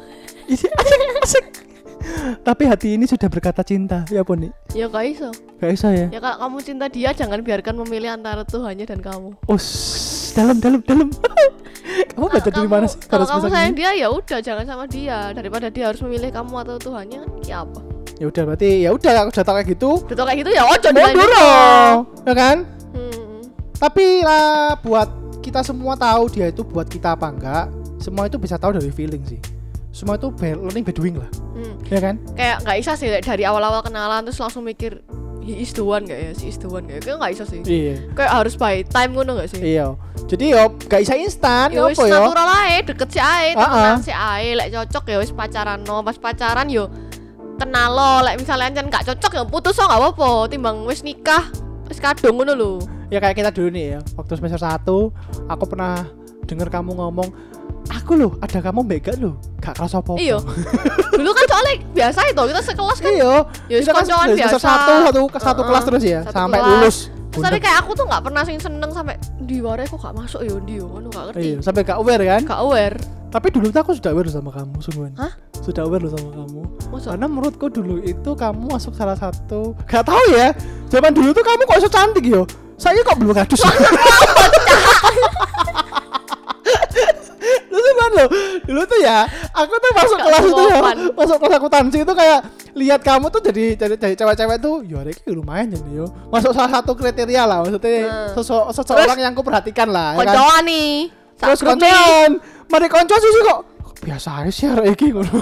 [0.48, 1.44] Isi asik asik.
[2.40, 4.06] Tapi hati ini sudah berkata cinta.
[4.08, 4.52] Ya pun nih.
[4.72, 5.28] Ya gak iso.
[5.58, 6.06] Gak bisa ya.
[6.08, 9.34] Ya kalau kamu cinta dia jangan biarkan memilih antara Tuhannya dan kamu.
[9.50, 11.08] Shh, dalam dalam dalam.
[12.12, 13.00] kamu belajar dari mana sih?
[13.08, 16.76] Kalau kamu sayang dia ya udah jangan sama dia daripada dia harus memilih kamu atau
[16.76, 17.80] Tuhannya ya apa?
[18.20, 19.90] Ya udah berarti ya udah aku tahu kayak gitu.
[20.12, 21.28] Tau kayak gitu ya ojo dilanjut.
[21.32, 21.98] dong.
[22.28, 22.56] Ya kan?
[22.92, 23.40] Hmm.
[23.80, 25.08] Tapi lah buat
[25.40, 27.64] kita semua tahu dia itu buat kita apa enggak,
[27.96, 29.40] semua itu bisa tahu dari feeling sih.
[29.92, 31.30] Semua itu learning by doing lah.
[31.56, 31.76] Hmm.
[31.88, 32.20] Ya kan?
[32.36, 35.00] Kayak nggak bisa sih dari awal-awal kenalan terus langsung mikir
[35.46, 37.00] he is the one gak ya, she is the one gak ya?
[37.06, 37.60] Kayak nggak bisa sih.
[37.62, 37.94] Iya.
[38.18, 39.62] Kayak harus by time ngono gak sih?
[39.62, 39.94] Iya.
[40.26, 42.18] Jadi yo gak bisa instan Ya ya apa yo.
[42.18, 44.02] natural ae, deket si ae, temenan ah.
[44.02, 46.90] si ae, lek cocok ya wis pacaran no, pas pacaran yo
[47.62, 51.46] kenal lo, lek misalnya ancen gak cocok ya putus so gak apa-apa, timbang wis nikah,
[51.86, 52.72] wis kadung ngono lho.
[53.06, 54.00] Ya kayak kita dulu nih ya.
[54.18, 54.82] Waktu semester 1
[55.46, 56.10] aku pernah
[56.50, 57.30] dengar kamu ngomong
[57.88, 60.38] aku loh ada kamu mega loh gak kerasa apa Iya.
[61.12, 63.10] Dulu kan soalnya biasa itu kita sekelas kan.
[63.10, 63.32] iya
[63.66, 64.56] Ya kita kan biasa.
[64.56, 66.70] satu satu ke satu Heeh, kelas terus ya satu sampai kelas.
[66.72, 66.96] lulus
[67.36, 70.56] tadi kayak aku tuh gak pernah sing seneng sampai di warai kok gak masuk ya
[70.56, 71.40] yo ngono gak ngerti.
[71.42, 72.96] iya sampai gak aware kan Gak aware.
[73.28, 75.32] tapi dulu tuh aku sudah aware sama kamu sungguhan Hah?
[75.60, 77.12] sudah aware loh sama kamu Masa?
[77.12, 80.56] karena menurutku dulu itu kamu masuk salah satu gak tahu ya
[80.88, 83.60] zaman dulu tuh kamu kok so cantik yo saya kok belum kadus
[88.06, 88.24] Terus kan lo
[88.62, 89.18] dulu tuh ya
[89.50, 90.78] aku tuh masuk kelas itu ya
[91.10, 92.40] masuk kelas akuntansi itu kayak
[92.72, 96.70] lihat kamu tuh jadi jadi, jadi cewek-cewek tuh ya ini lumayan jadi yo masuk salah
[96.72, 98.28] satu kriteria lah maksudnya Hmm.
[98.32, 100.62] sese- seseorang yang aku perhatikan lah ya kan?
[100.62, 101.10] Nih.
[101.36, 102.30] Terus koncoan
[102.66, 103.60] mari konco sih kok
[103.98, 105.34] biasa aja sih arek iki ngono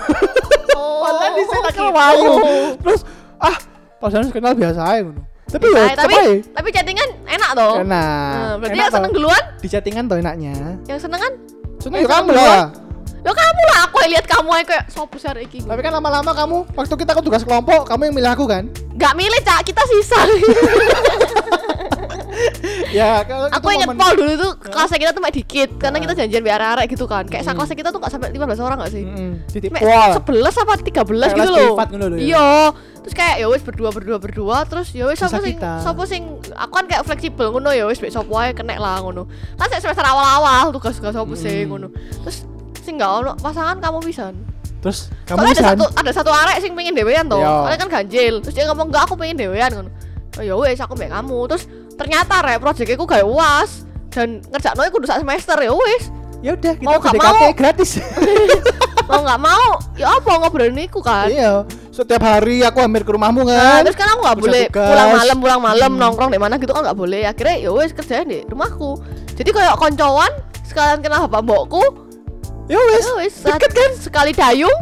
[0.72, 1.84] Oh, Padahal di sana gitu.
[1.86, 2.32] wayu.
[2.78, 3.00] Terus
[3.36, 3.56] ah
[3.98, 5.22] padahal kenal biasa aja ngono.
[5.44, 6.18] Tapi ya tapi tapi
[6.50, 7.74] tapi chattingan enak toh.
[7.76, 7.86] enak.
[7.86, 10.54] Nah, berarti Enak yang seneng duluan, di chattingan tuh enaknya.
[10.82, 11.32] yang seneng kan?
[11.86, 12.66] Yang ya kamu seneng lah.
[13.20, 15.58] Ya kamu lah, aku yang lihat kamu aja kayak sopo sih arek iki.
[15.62, 18.68] Tapi kan lama-lama kamu waktu kita ke tugas kelompok kamu yang milih aku kan?
[18.94, 20.20] Gak milih cak, kita sisa.
[22.92, 26.02] ya kalau aku inget momen- Paul dulu tuh kelasnya kita tuh mek dikit karena Nah.
[26.04, 27.24] kita janjian biar arek gitu kan.
[27.24, 27.56] Kayak Hmm.
[27.56, 29.02] kelasnya kita tuh gak sampai 15 orang gak sih?
[29.02, 30.10] Mm-mm, titik Mek pol.
[30.36, 30.84] 11 apa 13
[31.26, 31.74] Kayak gitu loh.
[31.74, 32.18] ya.
[32.18, 32.46] Iya.
[33.04, 36.22] Terus kayak ya wis berdua berdua berdua terus ya wis Sisa sapa sing sapa sing
[36.50, 39.28] aku kan kayak fleksibel ngono ya wis mek sapa ae kena lah ngono.
[39.54, 41.68] Kan sik semester awal-awal tugas-tugas sapa sih Hmm.
[41.70, 41.88] ngono.
[42.24, 42.48] Terus
[42.80, 44.32] sing gak ono pasangan kamu pisan.
[44.80, 47.36] Terus kamu Soalnya ada bisa satu ada satu arek sing pengen dewean toh.
[47.38, 47.52] Iya.
[47.60, 48.34] Soalnya kan ganjil.
[48.40, 49.90] Terus dia ngomong enggak aku pengen dewean ngono.
[50.34, 51.38] Oh ya wis aku mbek kamu.
[51.52, 51.64] Terus
[51.94, 56.08] ternyata rek proyekku gawe UAS dan ngerjakno iku kudu sak semester ya wis.
[56.40, 57.52] ya udah kita Mau gak mau.
[57.52, 58.00] gratis.
[59.04, 61.28] Mau nggak mau ya apa ngobrolin iku kan.
[61.28, 61.62] iya.
[61.88, 63.80] Setiap hari aku hampir ke rumahmu Nah, kan.
[63.84, 64.88] terus kan aku nggak boleh tugas.
[64.88, 66.00] pulang malam pulang malam Hmm.
[66.00, 68.98] nongkrong di mana gitu kan nggak boleh akhirnya ya wis kerjanya di rumahku
[69.34, 70.32] jadi kayak koncoan
[70.64, 71.82] sekalian kenal bapak mbokku
[72.64, 73.04] Ya wis,
[73.44, 74.72] ya deket kan sekali dayung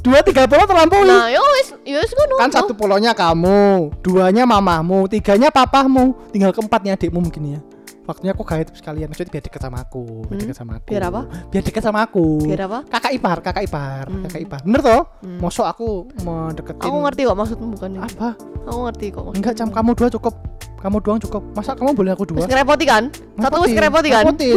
[0.00, 1.02] dua tiga pulau terlampaui.
[1.02, 6.94] nah ya wis ya ngono kan satu pulaunya kamu, duanya mamahmu, tiganya papahmu, tinggal keempatnya
[6.94, 7.60] adikmu mungkin ya.
[8.04, 10.86] Waktunya aku gaet sekalian, maksudnya biar dekat sama aku, biar Hmm, dekat sama aku.
[10.86, 11.20] biar apa?
[11.48, 12.26] Biar dekat sama aku.
[12.44, 14.22] biar apa Kakak ipar, kakak ipar, Hmm.
[14.22, 14.60] kakak ipar.
[14.60, 15.02] Bener toh?
[15.20, 15.38] Hmm.
[15.40, 15.88] Mosok aku
[16.20, 16.84] mendeketin.
[16.84, 18.28] aku ngerti kok maksudmu bukan ini Apa?
[18.62, 19.40] aku ngerti kok maksudmu.
[19.40, 20.34] Enggak, cam kamu dua cukup.
[20.76, 21.42] Kamu doang cukup.
[21.56, 22.44] Masa kamu boleh aku dua?
[22.44, 23.08] Ngerepoti kan
[23.40, 24.52] satu wis Ngerepotin, ngerepoti kan ngerepotin,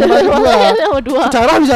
[0.76, 1.00] sama dua.
[1.08, 1.76] dua Sejarah bisa.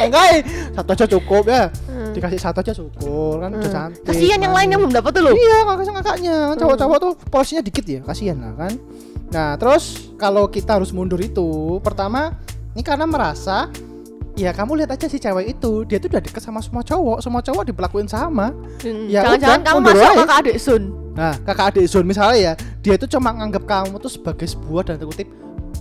[0.00, 0.40] Enggak, eh.
[0.72, 1.62] satu aja cukup ya.
[1.86, 2.10] Hmm.
[2.10, 3.76] Dikasih satu aja syukur kan udah Hmm.
[3.86, 4.02] cantik.
[4.02, 4.58] kasihan yang kan.
[4.58, 6.34] lain yang belum dapat tuh loh Iya, kakak sama kakaknya.
[6.34, 6.58] Kan Hmm.
[6.58, 8.72] Cowok-cowok tuh porsinya dikit ya, kasihan lah kan.
[9.30, 12.34] Nah, terus kalau kita harus mundur itu, pertama
[12.74, 13.70] ini karena merasa
[14.34, 17.42] ya kamu lihat aja si cewek itu, dia tuh udah deket sama semua cowok, semua
[17.42, 18.50] cowok diperlakuin sama.
[18.82, 20.18] Hmm, Ya jangan-jangan kamu masuk aja.
[20.26, 24.08] kakak adik Sun Nah, kakak adik Zon misalnya ya, dia itu cuma nganggap kamu tuh
[24.08, 25.28] sebagai sebuah dan kutip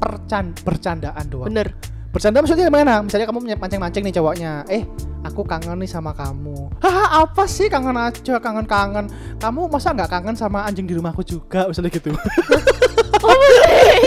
[0.01, 1.47] percan bercandaan doang.
[1.49, 1.71] bener
[2.09, 3.05] Bercanda maksudnya gimana?
[3.05, 4.81] Misalnya kamu mancing-mancing nih cowoknya, eh
[5.21, 6.73] aku kangen nih sama kamu.
[6.81, 9.13] Haha apa sih kangen aja, kangen-kangen.
[9.37, 12.09] Kamu masa nggak kangen sama anjing di rumahku juga, misalnya gitu.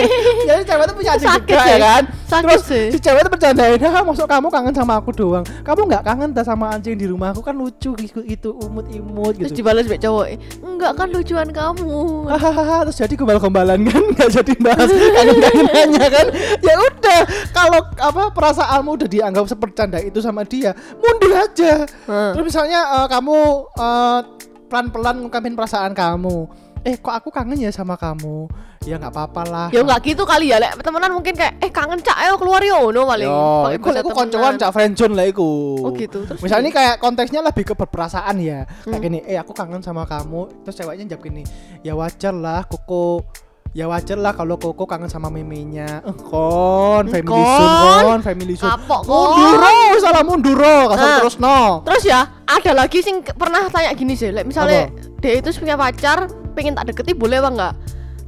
[0.49, 1.71] Jadi cewek tuh punya anjing Sakit juga sih.
[1.71, 2.03] ya kan?
[2.23, 5.45] sakit Terus sih si cewek tuh bercandain, haha maksud kamu kangen sama aku doang.
[5.61, 9.61] Kamu nggak kangen dah sama anjing di rumahku kan lucu gitu, itu umut-imut terus gitu.
[9.61, 10.25] dibalas baik cowok
[10.59, 16.27] enggak kan lucuan kamu Hahaha, terus jadi gombal-gombalan kan nggak jadi bahas kangen-kangenannya kan
[16.59, 17.19] ya udah
[17.51, 22.33] kalau apa perasaanmu udah dianggap sepercanda itu sama dia mundur aja Hmm.
[22.33, 23.37] terus misalnya eh, kamu
[23.73, 24.19] eh,
[24.67, 26.49] pelan-pelan ngungkapin perasaan kamu
[26.83, 28.51] eh kok aku kangen ya sama kamu
[28.83, 31.95] ya nggak apa-apa lah ya enggak gitu kali ya lek temenan mungkin kayak eh kangen
[31.97, 34.11] cak ayo keluar yo no paling Yo, iku temenan.
[34.11, 35.79] koncoan cak friendzone lah iku.
[35.79, 38.67] oh gitu terus Misalnya ini kayak konteksnya lebih ke berperasaan ya.
[38.83, 38.99] Kayak Hmm.
[39.01, 40.63] gini, eh aku kangen sama kamu.
[40.63, 41.43] Terus ceweknya jawab gini,
[41.79, 43.23] ya wajar lah koko
[43.71, 46.03] ya wajar lah kalau Koko kangen sama memenya.
[46.03, 47.57] Eh, kon, family Kon.
[47.57, 48.69] soon, kon, family soon.
[48.69, 49.27] Kapok kok.
[49.31, 51.17] Munduro, salah munduro, kasar Nah.
[51.17, 51.59] terus no.
[51.81, 55.73] Terus ya ada lagi sing ke- pernah tanya gini sih, like, misalnya dia itu punya
[55.73, 57.73] pacar, pengen tak deketi boleh apa enggak?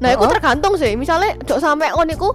[0.01, 0.33] Nah, itu Heeh.
[0.35, 0.91] tergantung sih.
[0.99, 2.29] Misalnya jok sampai kon iku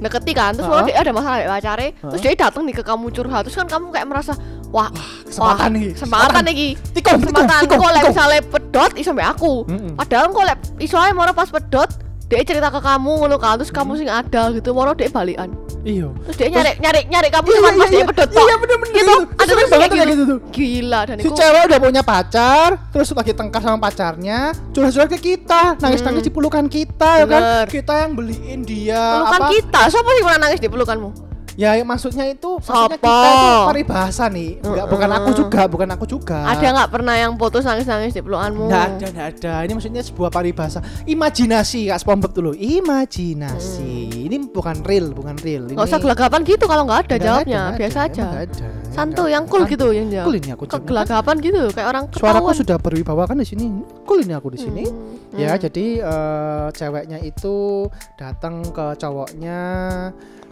[0.00, 0.96] deketi kan, terus kalau Heeh.
[0.96, 3.92] dia ada masalah dengan pacare, terus dia datang nih ke kamu curhat, terus kan kamu
[3.92, 4.32] kayak merasa
[4.72, 4.88] wah,
[5.28, 6.54] Kesempatan wah, nih, kesempatan nih.
[6.56, 9.52] Tikung, tikung, Kesempatan tikung, kok misalnya pedot iso mbak aku.
[9.68, 9.92] Mm-mm.
[10.00, 11.90] Padahal kok like iso ae pas pedot
[12.30, 16.12] dia cerita ke kamu ngono kan terus kamu sing ada gitu mau dia balikan Iya.
[16.28, 18.44] terus dia nyari nyari nyari kamu Iya, cuma pas dia pedot Iya, tok.
[18.44, 19.16] iya, bener-bener gitu gitu.
[19.32, 20.38] ada terus kayak gitu gitu tuh.
[20.52, 25.80] gila dan Si cewek udah punya pacar, terus lagi tengkar sama pacarnya, curhat-curhat ke kita,
[25.80, 27.40] nangis-nangis di pelukan kita, ya kan?
[27.40, 27.50] Hmm.
[27.64, 27.64] Bener.
[27.72, 31.29] Kita yang beliin dia pelukan kita siapa sih pernah nangis di pelukanmu
[31.60, 32.96] Ya, ya, maksudnya itu maksudnya Siapa?
[32.96, 34.50] kita itu nih.
[34.64, 36.38] Enggak, bukan aku juga, bukan aku juga.
[36.48, 39.52] ada nggak pernah yang putus nangis nangis di pelukanmu Nggak ada, nggak ada.
[39.68, 40.80] Ini maksudnya sebuah paribahasa.
[41.04, 42.50] Imajinasi, Kak SpongeBob dulu.
[42.56, 44.24] Imajinasi.
[44.24, 45.68] Ini bukan real, bukan real.
[45.68, 48.68] nggak usah gelagapan gitu kalau nggak ada Nggak jawabnya nggak biasa ada, aja ada.
[48.90, 49.72] Nggak yang cool Santuy.
[49.76, 53.36] gitu yang jawab Cool ini aku kegelagapan gitu kayak orang Suaraku ketahuan sudah berwibawa kan
[53.36, 53.66] di sini.
[54.08, 54.82] Cool ini aku di sini.
[54.88, 55.62] Hmm, Ya, hmm.
[55.62, 57.86] jadi eh, ceweknya itu
[58.18, 59.60] datang ke cowoknya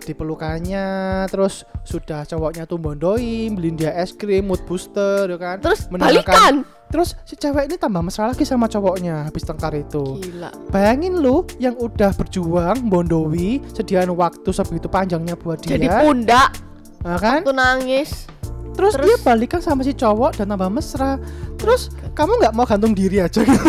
[0.08, 0.86] dipelukannya
[1.28, 5.60] terus sudah cowoknya tuh bondoin beliin dia es krim mood booster ya kan?
[5.60, 6.64] Terus balikan!
[6.88, 10.24] Terus si cewek ini tambah mesra lagi sama cowoknya habis tengkar itu.
[10.24, 10.48] Gila.
[10.72, 15.76] Bayangin lu yang udah berjuang bondowi sediain waktu sebegitu panjangnya buat dia.
[15.76, 16.56] jadi pundak.
[17.04, 17.44] Nah kan?
[17.44, 18.24] Tuh nangis.
[18.72, 21.20] Terus, terus- dia balikan sama si cowok dan tambah mesra.
[21.60, 23.68] Terus kamu nggak mau gantung diri aja gitu?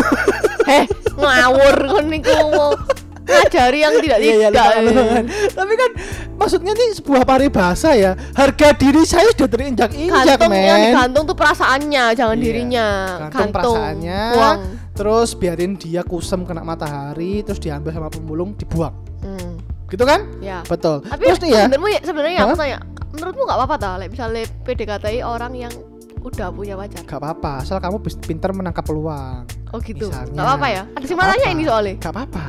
[0.64, 0.88] Heh
[1.20, 2.32] ngawur kon niku
[3.30, 5.16] ngajari yang tidak Iya, iya, tidak lupa, lupa.
[5.52, 5.90] Tapi kan
[6.34, 8.12] maksudnya ini sebuah paribahasa ya.
[8.32, 10.86] Harga diri saya sudah terinjak-injak, gantung yang men.
[10.90, 12.86] digantung tuh perasaannya jangan Iya, dirinya
[13.28, 14.20] gantung perasaannya.
[14.34, 14.58] uang
[14.90, 18.92] Terus biarin dia kusem kena matahari, terus diambil sama pemulung, dibuang.
[19.22, 19.50] hmm,
[19.88, 20.20] Gitu kan?
[20.38, 21.00] ya Betul.
[21.02, 22.78] tapi terus nih ya, sebenarnya ya sebenarnya aku tanya
[23.10, 25.72] menurutmu nggak apa-apa tak like, misalnya PDKT orang yang
[26.20, 29.48] udah punya pacar gak apa-apa, asal kamu pinter menangkap peluang.
[29.72, 30.30] oh gitu Misalnya.
[30.30, 31.16] nggak apa-apa ya ada sih
[31.48, 32.44] ini soalnya Gak apa-apa.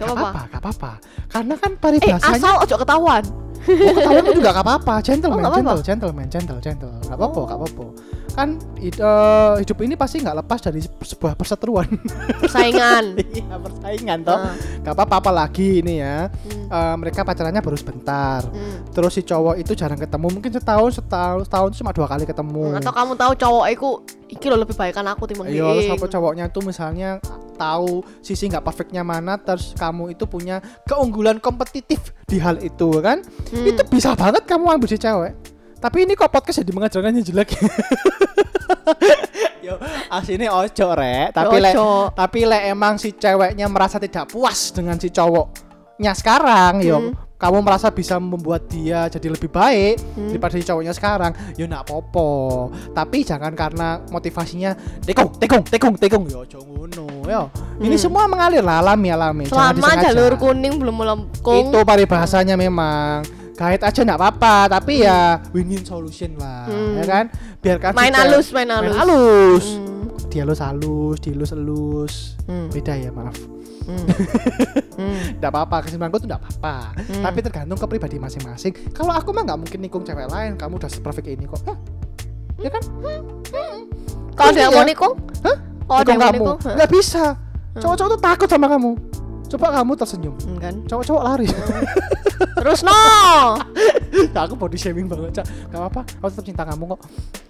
[0.00, 0.42] Gak apa-apa.
[0.48, 0.92] gak apa-apa.
[1.30, 3.22] Karena kan eh paribahasanya asal ojo ketahuan
[3.62, 6.92] Oh, ketahuan itu juga gak apa-apa, gentleman, Oh, gentle, gentleman, gentle, gentle.
[7.02, 7.44] Gak apa-apa, Oh.
[7.44, 7.86] gak apa-apa.
[8.30, 11.84] Kan hid- eh, hidup ini pasti nggak lepas dari se- sebuah perseteruan.
[12.38, 14.38] persaingan Iya, persaingan toh.
[14.38, 16.30] Nah, Gak apa-apa apalagi ini ya.
[16.30, 18.40] hmm, Eh, mereka pacarannya baru sebentar.
[18.44, 18.90] hmm.
[18.90, 22.74] Terus si cowok itu jarang ketemu, mungkin setahun, setahun, setahun cuma dua kali ketemu.
[22.76, 23.90] atau kamu tahu cowok aku
[24.28, 27.18] iki lo lebih baik kan aku timbang Iya, terus apa cowoknya tuh misalnya
[27.56, 33.20] tahu sisi nggak perfectnya mana, terus kamu itu punya keunggulan kompetitif di hal itu kan?
[33.50, 33.66] Hmm.
[33.66, 35.34] Itu bisa banget kamu ambil si cewek.
[35.76, 37.48] Tapi ini kok podcast jadi mengajarkan yang jelek.
[39.60, 39.76] Yo,
[40.08, 42.08] asini ojo rek, tapi lek ojo.
[42.10, 47.12] tapi lek emang si ceweknya merasa tidak puas dengan si cowoknya sekarang, yo Hmm.
[47.36, 50.32] kamu merasa bisa membuat dia jadi lebih baik Hmm.
[50.32, 52.68] daripada si cowoknya sekarang, yo nak popo.
[52.90, 54.72] Tapi jangan karena motivasinya
[55.04, 57.42] tekung, tekung, tekung, tekung, yo ngono, yo.
[57.78, 58.00] Ini Hmm.
[58.00, 59.44] semua mengalir lah, alami, alami.
[59.44, 63.28] Selama jalur kuning belum melengkung Itu paribahasanya memang
[63.60, 66.96] kait aja nggak apa-apa, tapi ya win-win solution lah, Hmm.
[66.96, 67.24] ya kan?
[67.60, 69.66] Biarkan main halus main main halus halus.
[69.76, 72.14] Hmm, Dihalus halus, dielus elus.
[72.48, 73.36] hmm, Beda ya, maaf.
[73.84, 74.06] hmm.
[75.00, 75.36] Hmm.
[75.36, 76.92] Nggak apa-apa, kesimpulanku tuh nggak apa-apa.
[76.94, 77.22] Hmm.
[77.22, 78.72] Tapi tergantung ke pribadi masing-masing.
[78.90, 81.60] Kalau aku mah nggak mungkin nikung cewek lain, kamu udah perfect ini kok.
[81.64, 81.76] Hah?
[82.56, 82.82] Ya kan?
[84.30, 84.68] kalau Iya.
[84.70, 85.56] mau nikung Hah?
[85.82, 86.58] kalau ada Nikung yang mau nikung?
[86.76, 87.24] Nggak bisa.
[87.76, 88.92] Cowok-cowok tuh takut sama kamu.
[89.50, 90.34] Coba kamu tersenyum.
[90.46, 91.48] Hmm, kan Cowok-cowok lari.
[92.60, 92.94] terus no
[94.30, 95.46] Ya, aku body shaming banget, Cak.
[95.72, 97.00] Gak apa-apa, aku tetap cinta kamu kok.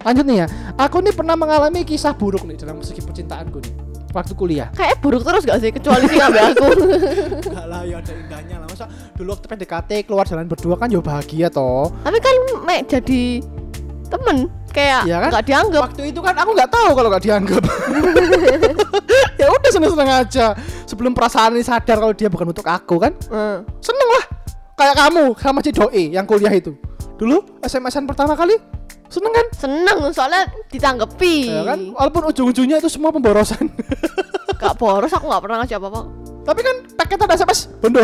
[0.07, 0.47] Lanjut nih ya.
[0.81, 3.75] Aku nih pernah mengalami kisah buruk nih dalam segi percintaanku nih.
[4.11, 4.67] Waktu kuliah.
[4.75, 6.67] kayak buruk terus gak sih kecuali sih ngambil aku
[7.47, 8.67] Enggak lah, ya ada indahnya lah.
[8.67, 11.95] Masa dulu waktu PDKT keluar jalan berdua kan ya bahagia toh.
[12.03, 12.35] tapi kan
[12.67, 13.39] mek jadi
[14.11, 15.31] temen kayak Iya kan?
[15.35, 17.63] nggak dianggap Waktu itu kan aku nggak tahu kalau nggak dianggap.
[19.41, 20.47] ya udah seneng-seneng aja.
[20.87, 23.13] Sebelum perasaan ini sadar kalau dia bukan untuk aku kan.
[23.29, 23.67] Hmm.
[23.83, 24.25] Seneng lah.
[24.79, 26.73] Kayak kamu sama si Doi yang kuliah itu.
[27.21, 28.57] Dulu SMS-an pertama kali
[29.11, 29.47] seneng kan?
[29.59, 31.91] seneng soalnya ditanggepi Ya kan?
[31.99, 33.67] Walaupun ujung-ujungnya itu semua pemborosan.
[34.61, 38.01] gak boros aku nggak pernah ngasih apa-apa Tapi kan paketan SMS bondo.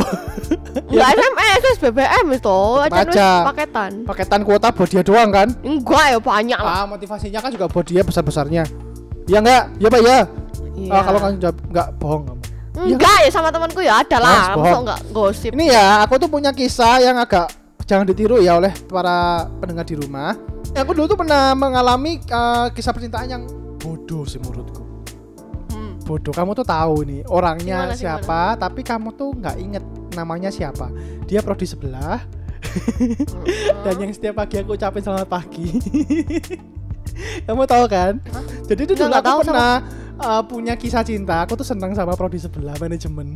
[0.92, 3.92] Enggak SMS, wis BBM itu aja paketan.
[4.04, 5.48] paketan kuota buat dia doang kan?
[5.64, 6.84] Enggak ya banyak lah.
[6.84, 8.68] Ah, motivasinya kan juga buat dia besar-besarnya.
[9.26, 9.72] Ya enggak?
[9.80, 10.18] Ya Pak ya.
[10.76, 10.90] Iya.
[10.92, 12.42] Ah, kalau kamu jawab enggak bohong kamu.
[12.76, 14.52] enggak ya sama temanku ya ada lah.
[14.52, 15.50] Masa enggak gosip.
[15.56, 17.48] Ini ya, aku tuh punya kisah yang agak
[17.88, 20.36] jangan ditiru ya oleh para pendengar di rumah.
[20.76, 23.42] Ya, aku dulu tuh pernah mengalami eh, kisah percintaan yang
[23.80, 24.85] bodoh sih menurutku.
[26.06, 26.30] Bodoh.
[26.30, 30.88] Kamu tuh tahu nih orangnya Gimana, siapa tapi kamu tuh nggak inget namanya siapa.
[31.26, 32.22] Dia prodi sebelah.
[33.82, 35.66] Dan yang setiap pagi aku ucapin selamat pagi.
[37.42, 38.20] Kamu tahu kan?
[38.28, 38.44] Hah?
[38.68, 39.74] jadi itu dulu aku tahu sama- pernah
[40.20, 41.42] uh, punya kisah cinta.
[41.42, 43.32] Aku tuh senang sama prodi sebelah manajemen.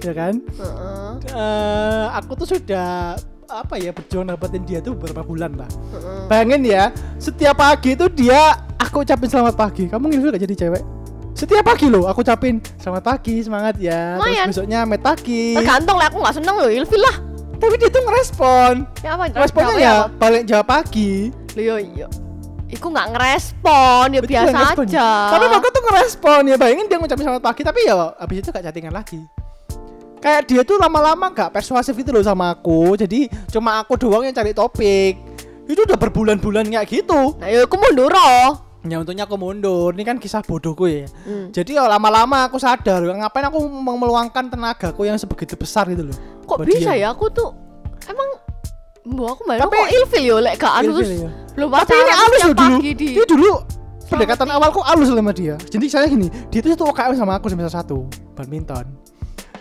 [0.00, 0.38] Ya kan?
[0.38, 3.16] Heeh, Eh, aku tuh sudah
[3.46, 5.70] apa ya berjuang dapetin dia tuh beberapa bulan lah.
[5.90, 6.22] Heeh.
[6.28, 6.84] Bayangin ya,
[7.16, 9.88] setiap pagi itu dia aku ucapin selamat pagi.
[9.88, 10.82] Kamu ngilfil gak jadi cewek?
[11.36, 14.16] Setiap pagi loh aku ucapin selamat pagi, semangat ya.
[14.16, 14.48] Lumayan.
[14.48, 15.52] Terus besoknya met pagi.
[15.54, 17.16] tergantung lah aku nggak seneng loh ilfil lah
[17.56, 18.72] Tapi dia tuh ngerespon.
[19.00, 20.16] ya apa Responnya ya apa?
[20.18, 21.28] balik jawab pagi.
[21.54, 22.08] Loh, iya
[22.66, 24.86] Iku nggak ngerespon, ya Itu biasa ngerespon.
[24.88, 25.08] aja.
[25.30, 28.64] Tapi aku tuh ngerespon ya bayangin dia ngucapin selamat pagi tapi ya abis itu gak
[28.64, 29.20] chattingan lagi.
[30.18, 32.96] Kayak dia tuh lama-lama gak persuasif itu loh sama aku.
[32.96, 35.14] Jadi cuma aku doang yang cari topik.
[35.64, 37.36] Itu udah berbulan-bulan kayak gitu.
[37.38, 38.65] Nah, ya aku mundur loh.
[38.86, 39.90] Ya untungnya aku mundur.
[39.92, 41.06] Ini kan kisah bodohku ya.
[41.22, 41.50] Hmm.
[41.50, 43.58] Jadi ya lama-lama aku sadar ngapain aku
[43.92, 46.16] meluangkan tenagaku yang sebegitu besar gitu loh.
[46.44, 47.02] Kok bisa dia.
[47.02, 47.50] ya aku tuh
[48.06, 48.28] emang
[49.06, 51.30] Mbak aku main Tapi- kok ilfil yo lek gak anu terus ya.
[51.54, 52.76] belum Tapi ini tiap loh dulu.
[52.82, 53.52] di Dia dulu
[54.06, 55.54] pendekatan awalku halus sama dia.
[55.62, 58.82] Jadi saya gini, dia tuh satu UKM sama aku semester satu badminton.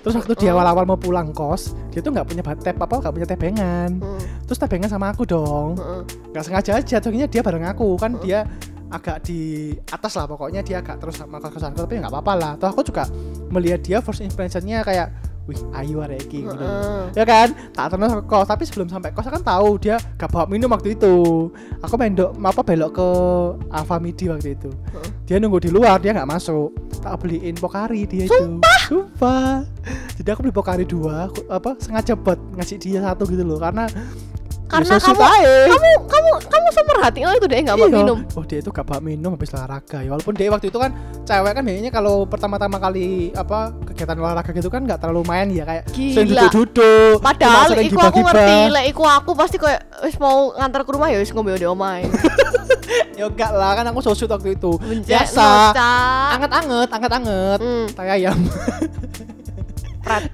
[0.01, 0.53] Terus waktu di Oh.
[0.53, 3.89] awal-awal mau pulang kos, dia tuh nggak punya tep apa, nggak punya tebengan.
[3.97, 5.73] Hmm, Terus tebengan sama aku dong.
[5.75, 6.29] hmm.
[6.29, 8.21] Nggak sengaja aja, jatuhnya dia bareng aku kan Oh.
[8.21, 8.45] dia
[8.95, 12.51] agak di atas lah pokoknya dia agak terus sama kos-kosanku tapi nggak apa-apa lah.
[12.55, 13.05] Toh aku juga
[13.51, 15.11] melihat dia first impressionnya kayak,
[15.45, 16.65] wih ayu arek iki gitu.
[17.13, 17.53] Ya kan?
[17.75, 18.47] Tak terus ke kos.
[18.49, 21.47] Tapi sebelum sampai kos kan tahu dia gak bawa minum waktu itu.
[21.85, 23.07] Aku mendok apa belok ke
[23.69, 24.73] Alfa Midi waktu itu.
[25.29, 26.73] Dia nunggu di luar dia nggak masuk.
[27.05, 28.61] Tak beliin pokari dia itu.
[28.89, 29.61] Sumpah?
[30.17, 33.61] Jadi aku beli pokari dua aku, apa sengaja buat ngasih dia satu gitu loh.
[33.61, 33.85] Karena
[34.65, 35.69] Karena sweet kamu-.
[35.69, 37.95] Kamu kamu kamu semerhatiin itu deh nggak mau Iya.
[37.95, 38.17] minum.
[38.33, 40.89] Oh dia itu gak minum habis olahraga ya Walaupun dia waktu itu kan
[41.21, 45.63] Cewek kan biasanya kalau pertama-tama kali Apa kegiatan olahraga gitu kan gak terlalu main ya
[45.63, 46.49] Kayak Gila.
[46.49, 51.07] duduk-duduk Padahal iku aku ngerti, lek iku aku pasti kayak wis mau ngantar ke rumah
[51.07, 52.09] ya wis ngombe di omahe.
[53.15, 54.75] Ya enggak lah kan aku sosut waktu itu
[55.07, 55.71] Biasa.
[56.35, 57.85] Anget-anget, anget-anget Hmm.
[57.93, 58.37] Tai ayam.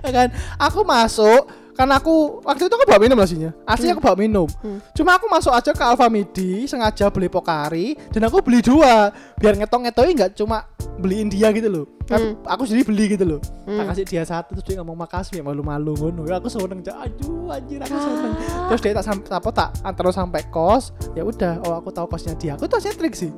[0.01, 0.27] Ya kan
[0.59, 4.47] Aku masuk Karena aku Waktu itu aku bawa minum aslinya Aslinya aku bawa minum.
[4.61, 4.79] Hmm.
[4.93, 9.09] Cuma aku masuk aja ke Alfa Midi Sengaja beli Pokari Dan aku beli dua.
[9.39, 10.67] Biar ngetong-ngetongnya nggak cuma
[11.01, 11.85] Beliin dia gitu loh.
[12.11, 12.37] Hmm.
[12.45, 13.39] Aku sendiri beli gitu loh.
[13.41, 13.87] Tak Hmm.
[13.89, 16.29] kasih dia satu Terus dia ngomong makasih ya malu-malu ngono.
[16.29, 16.83] Ya aku seneng.
[16.85, 18.33] Aduh anjir aku seneng.
[18.37, 18.67] Ah.
[18.69, 20.93] Terus dia tak sampai apa tak antar sampai kos.
[21.17, 22.53] Ya udah oh aku tahu kosnya dia.
[22.59, 23.33] Aku tuh trik sih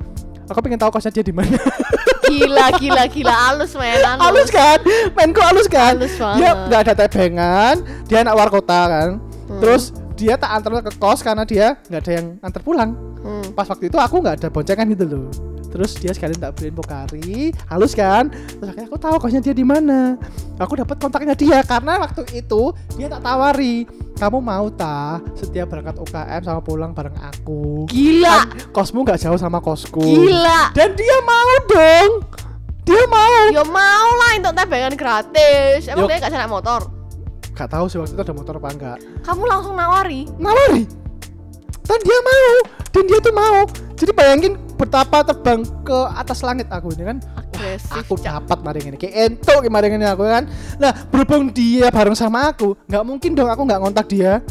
[0.48, 1.56] aku pengen tahu kosnya dia di mana.
[2.24, 3.34] Gila gila gila.
[3.34, 4.78] Halus men halus kan?
[5.12, 5.94] Mainku halus kan?
[5.96, 6.66] Halus dia banget.
[6.68, 7.74] nggak ada tebengan
[8.08, 9.08] dia anak luar kota kan.
[9.44, 9.60] Hmm.
[9.60, 12.96] terus dia tak antar ke kos karena dia nggak ada yang antar pulang.
[13.24, 13.56] Hmm.
[13.56, 15.32] pas waktu itu aku nggak ada boncengan gitu loh
[15.74, 17.50] terus dia sekalian tak beliin pokari.
[17.66, 18.30] Halus kan?
[18.30, 20.14] Terus akhirnya aku tahu kosnya dia di mana.
[20.62, 23.90] Aku dapat kontaknya dia karena waktu itu dia tak tawari.
[24.14, 27.90] Kamu mau ta setiap berangkat UKM sama pulang bareng aku?
[27.90, 28.46] Gila!
[28.46, 29.98] Kan kosmu nggak jauh sama kosku.
[29.98, 30.70] Gila.
[30.70, 32.10] dan dia mau dong!
[32.86, 33.44] Dia mau!
[33.50, 35.90] Yo mau lah untuk tebengan gratis.
[35.90, 36.08] Emang Yo.
[36.14, 36.86] dia gak naik motor?
[37.56, 40.26] Gak tahu sih waktu itu ada motor apa enggak Kamu langsung nawari.
[40.38, 40.84] nawari?
[41.84, 42.54] Dan dia mau!
[42.92, 43.58] Dan dia tuh mau!
[43.94, 47.18] Jadi bayangin betapa terbang ke atas langit aku ini kan.
[47.38, 47.90] Agresif.
[47.94, 50.44] aku dapat maring ini kayak entuk kemarin ini aku kan.
[50.76, 54.42] Nah berhubung dia bareng sama aku nggak mungkin dong aku nggak ngontak dia.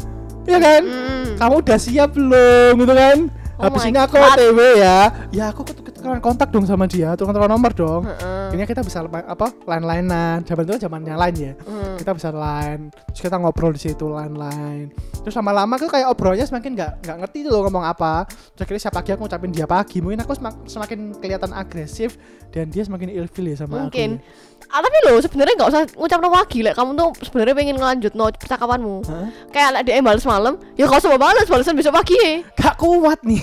[0.44, 0.82] Ya kan?
[0.84, 1.40] Hmm.
[1.40, 3.18] kamu udah siap belum gitu kan?
[3.56, 4.18] Oh habis ini aku.
[4.20, 4.98] OTW ya.
[5.32, 8.04] Ya aku ketukeran kontak dong sama dia tukeran nomor dong.
[8.50, 11.52] Akhirnya kita bisa apa line-linean zaman itu zamannya line ya.
[11.64, 11.84] Hmm.
[11.98, 14.90] kita bisa line terus kita ngobrol di situ line
[15.24, 18.82] terus lama-lama tuh kayak obrolnya semakin nggak nggak ngerti tuh loh ngomong apa terus akhirnya
[18.82, 22.20] siapa pagi aku ngucapin dia pagi mungkin aku semak- semakin kelihatan agresif
[22.52, 24.20] dan dia semakin ilfil ya sama Mungkin.
[24.20, 27.76] aku Ah, tapi lo sebenarnya nggak usah ngucap no pagi lek kamu tuh sebenarnya pengen
[27.76, 28.96] ngelanjut no percakapanmu.
[29.04, 29.28] Hah?
[29.52, 32.42] Kayak lek dia balas malam, ya kau coba balas balasan besok pagi.
[32.56, 33.38] gak kuat nih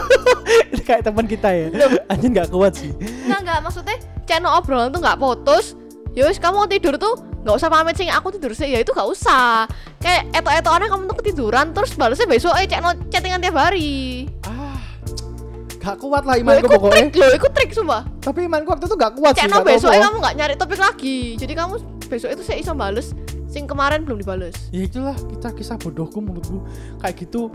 [0.86, 1.66] kayak teman kita ya
[2.06, 2.94] anjing gak kuat sih
[3.26, 5.74] Enggak enggak maksudnya channel obrolan tuh nggak putus.
[6.14, 8.90] Ya wis kamu mau tidur tuh nggak usah pamit sih aku tidur sih ya itu
[8.90, 9.70] nggak usah.
[10.02, 14.26] Kayak eto-eto aneh kamu tuh ketiduran terus balasnya besok eh channel chattingan tiap hari.
[14.42, 14.82] ah
[15.78, 18.02] gak kuat lah imanku pokoknya trik loh, iku trik sumpah.
[18.18, 20.02] tapi imanku waktu itu gak kuat sih Channel gak besok apa-apa.
[20.02, 21.18] kamu nggak nyari topik lagi.
[21.38, 21.74] Jadi kamu
[22.10, 23.14] besok itu saya iso bales
[23.46, 24.58] sing kemarin belum dibales.
[24.74, 26.66] ya itulah kita kisah bodohku menurutku
[26.98, 27.54] kayak gitu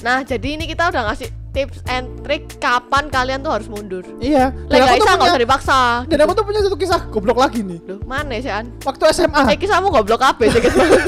[0.00, 4.00] Nah, jadi ini kita udah ngasih tips and trick kapan kalian tuh harus mundur.
[4.18, 5.78] iya Lek gak aku tuh bisa nggak usah dipaksa.
[6.06, 8.68] dan aku tuh punya satu kisah goblok lagi nih Loh, mana sih An?
[8.80, 10.60] waktu SMA Eh kisahmu goblok apa sih?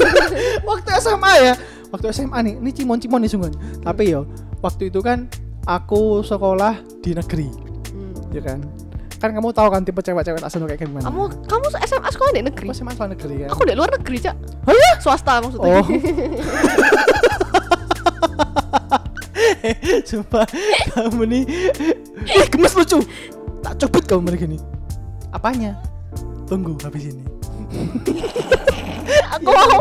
[0.63, 1.53] waktu SMA ya
[1.89, 4.23] waktu SMA nih ini cimon-cimon nih sungguh tapi yo
[4.59, 5.27] waktu itu kan
[5.63, 7.47] aku sekolah di negeri
[7.85, 8.13] Hmm.
[8.29, 8.57] ya kan
[9.15, 12.41] kan kamu tahu kan tipe cewek-cewek tak seneng kayak gimana Kamu kamu SMA sekolah di
[12.41, 12.65] negeri.
[12.65, 14.35] aku SMA asal negeri kan Aku di luar negeri, Cak.
[14.99, 15.77] Swasta maksudnya.
[15.77, 15.85] oh
[20.09, 20.45] Sumpah
[20.91, 21.43] kamu nih.
[22.27, 22.99] Eh gemes lucu.
[23.63, 24.59] Tak cobot kamu mereka gini
[25.31, 25.79] Apanya?
[26.45, 27.23] Tunggu habis ini.
[29.33, 29.79] Aku mau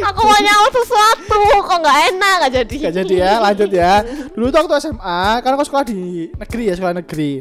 [0.00, 2.74] aku mau nyawa sesuatu kok nggak enak nggak jadi.
[2.88, 3.92] Gak jadi ya lanjut ya.
[4.32, 7.32] Dulu tuh waktu SMA Karena aku sekolah di negeri ya sekolah negeri.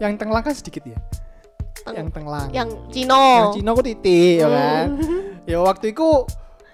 [0.00, 0.98] Yang tenglang kan sedikit ya?
[1.84, 3.24] Teng- Yang tenglang Yang Cino.
[3.36, 4.86] Yang Cina aku titik ya kan?
[4.96, 5.20] Hmm.
[5.44, 6.08] Ya waktu itu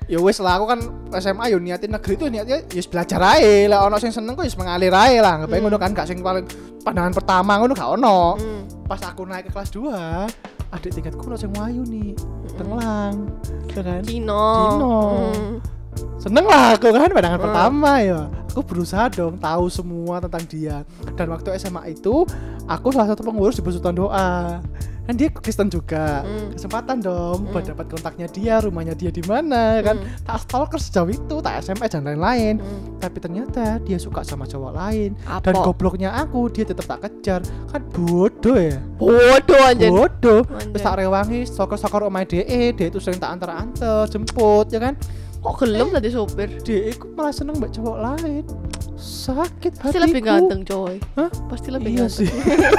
[0.06, 0.80] ya wes lah aku kan
[1.18, 4.54] SMA yo niatin negeri tuh niatnya ya belajar ae lah ono sing seneng kok wis
[4.54, 5.66] mengalir ae lah ngapain Hmm.
[5.66, 6.46] ngono kan gak sing paling
[6.80, 8.62] pandangan pertama ngono gak ono Hmm.
[8.86, 12.14] pas aku naik ke kelas 2 adik tingkatku ono sing wayu nih
[12.54, 13.26] tenglang
[13.68, 14.46] ya kan Cino.
[14.70, 14.94] Cino.
[15.10, 15.52] Hmm.
[16.16, 17.46] Seneng lah aku kan pandangan Hmm.
[17.46, 20.76] pertama ya aku berusaha dong tahu semua tentang dia
[21.12, 22.24] dan waktu SMA itu
[22.64, 24.58] aku salah satu pengurus di Besutan Doa
[25.06, 26.50] kan dia Kristen juga Hmm.
[26.50, 27.70] kesempatan dong buat Hmm.
[27.70, 30.08] dapat kontaknya dia rumahnya dia di mana kan Hmm.
[30.20, 32.98] tak stalker sejauh itu tak SMS dan lain-lain Hmm.
[32.98, 35.62] tapi ternyata dia suka sama cowok lain dan Apa?
[35.62, 37.38] gobloknya aku dia tetap tak kejar
[37.70, 39.94] kan bodoh ya Bodoh anjir.
[39.94, 42.42] bodoh terus tak rewangi stalker-stalker omah DE
[42.72, 44.98] dia itu sering tak antar-antar jemput ya kan
[45.46, 46.50] Kok gelem tadi sopir?
[46.58, 48.42] DE ku malah seneng mbak cowok lain
[48.96, 50.96] sakit Pasti hatiku lebih ganteng, coy.
[51.20, 51.28] Hah?
[51.52, 52.26] Pasti lebih iya ganteng.
[52.26, 52.28] sih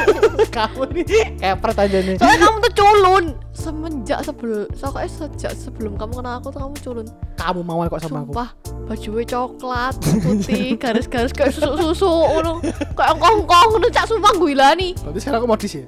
[0.58, 1.06] kamu nih
[1.38, 6.62] kayak pertanyaannya Soalnya kamu tuh culun semenjak sebelum soalnya sejak sebelum kamu kenal aku tuh
[6.66, 7.08] kamu culun.
[7.38, 8.50] kamu mau kok sama aku Sumpah,
[8.90, 9.94] bajunya coklat,
[10.26, 12.52] putih, garis-garis kayak susu-susu ngono.
[12.98, 14.32] Kayak engkong-engkong ngono cak sumpah
[14.76, 14.92] nih.
[14.98, 15.86] berarti sekarang aku modis ya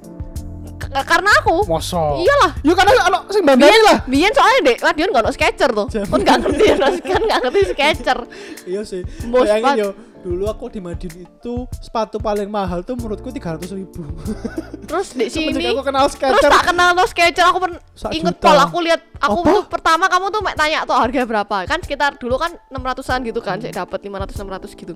[0.90, 2.18] Karena aku mosok.
[2.18, 4.02] Iyalah, yuk karena ono sing bandari lah.
[4.10, 5.86] Biyen soalnya dek, Radion gak ada sketcher tuh.
[5.86, 6.64] Kan gak ngerti
[7.06, 8.18] kan gak ngerti sketcher.
[8.70, 9.06] iya sih.
[9.30, 14.04] Bayangin yo dulu aku di Madiun itu sepatu paling mahal tuh menurutku tiga ratus ribu.
[14.88, 15.64] Terus di sini.
[15.70, 17.58] aku kenal terus skater tak kenal tuh sketcher aku
[18.10, 19.70] inget pol aku lihat aku Apa?
[19.70, 21.56] pertama kamu tuh mek tanya tuh harga berapa.
[21.64, 24.94] Kan sekitar dulu kan 600-an gitu kan saya dapat 500 600 gitu.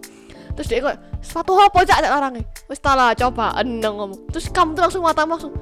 [0.54, 1.98] Terus dia kok sepatu apa cak?
[2.04, 2.42] Cak orangnya.
[2.66, 5.54] Wis coba eneng kamu terus kamu tuh langsung matamu langsung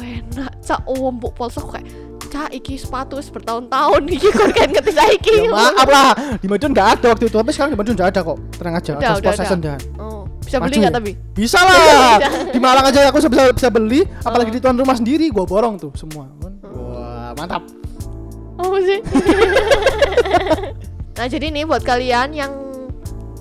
[0.00, 0.50] enak.
[0.60, 1.86] Cak oh mbok polsek kayak
[2.28, 5.34] cak iki sepatu bertahun-tahun iki kok kan ngerti saiki.
[5.46, 8.20] Ya maaf lah di Madiun nggak ada waktu itu tapi sekarang di Madiun udah ada
[8.20, 8.38] kok.
[8.54, 9.56] Tenang aja Udah, ada udah ada.
[9.56, 10.64] dan oh, bisa Maju.
[10.68, 11.10] beli nggak tapi?
[11.32, 12.16] Bisa lah.
[12.48, 14.54] Di Malang aja aku bisa bisa beli apalagi Oh.
[14.54, 16.28] di tuan rumah sendiri gua borong tuh semua
[16.76, 17.64] wah mantap.
[18.58, 18.98] Apa sih?
[21.18, 22.52] Nah jadi nih buat kalian yang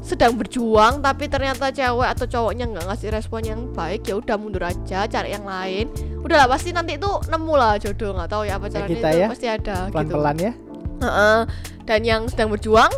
[0.07, 4.63] sedang berjuang tapi ternyata cewek atau cowoknya nggak ngasih respon yang baik ya udah mundur
[4.63, 5.91] aja cari yang lain.
[6.23, 9.27] Udahlah pasti nanti itu nemu lah jodoh nggak tahu ya apa caranya kita itu ya,
[9.27, 10.15] pasti ada pelan gitu.
[10.15, 10.51] Pelan ya.
[10.97, 11.39] Heeh.
[11.87, 12.91] dan yang sedang berjuang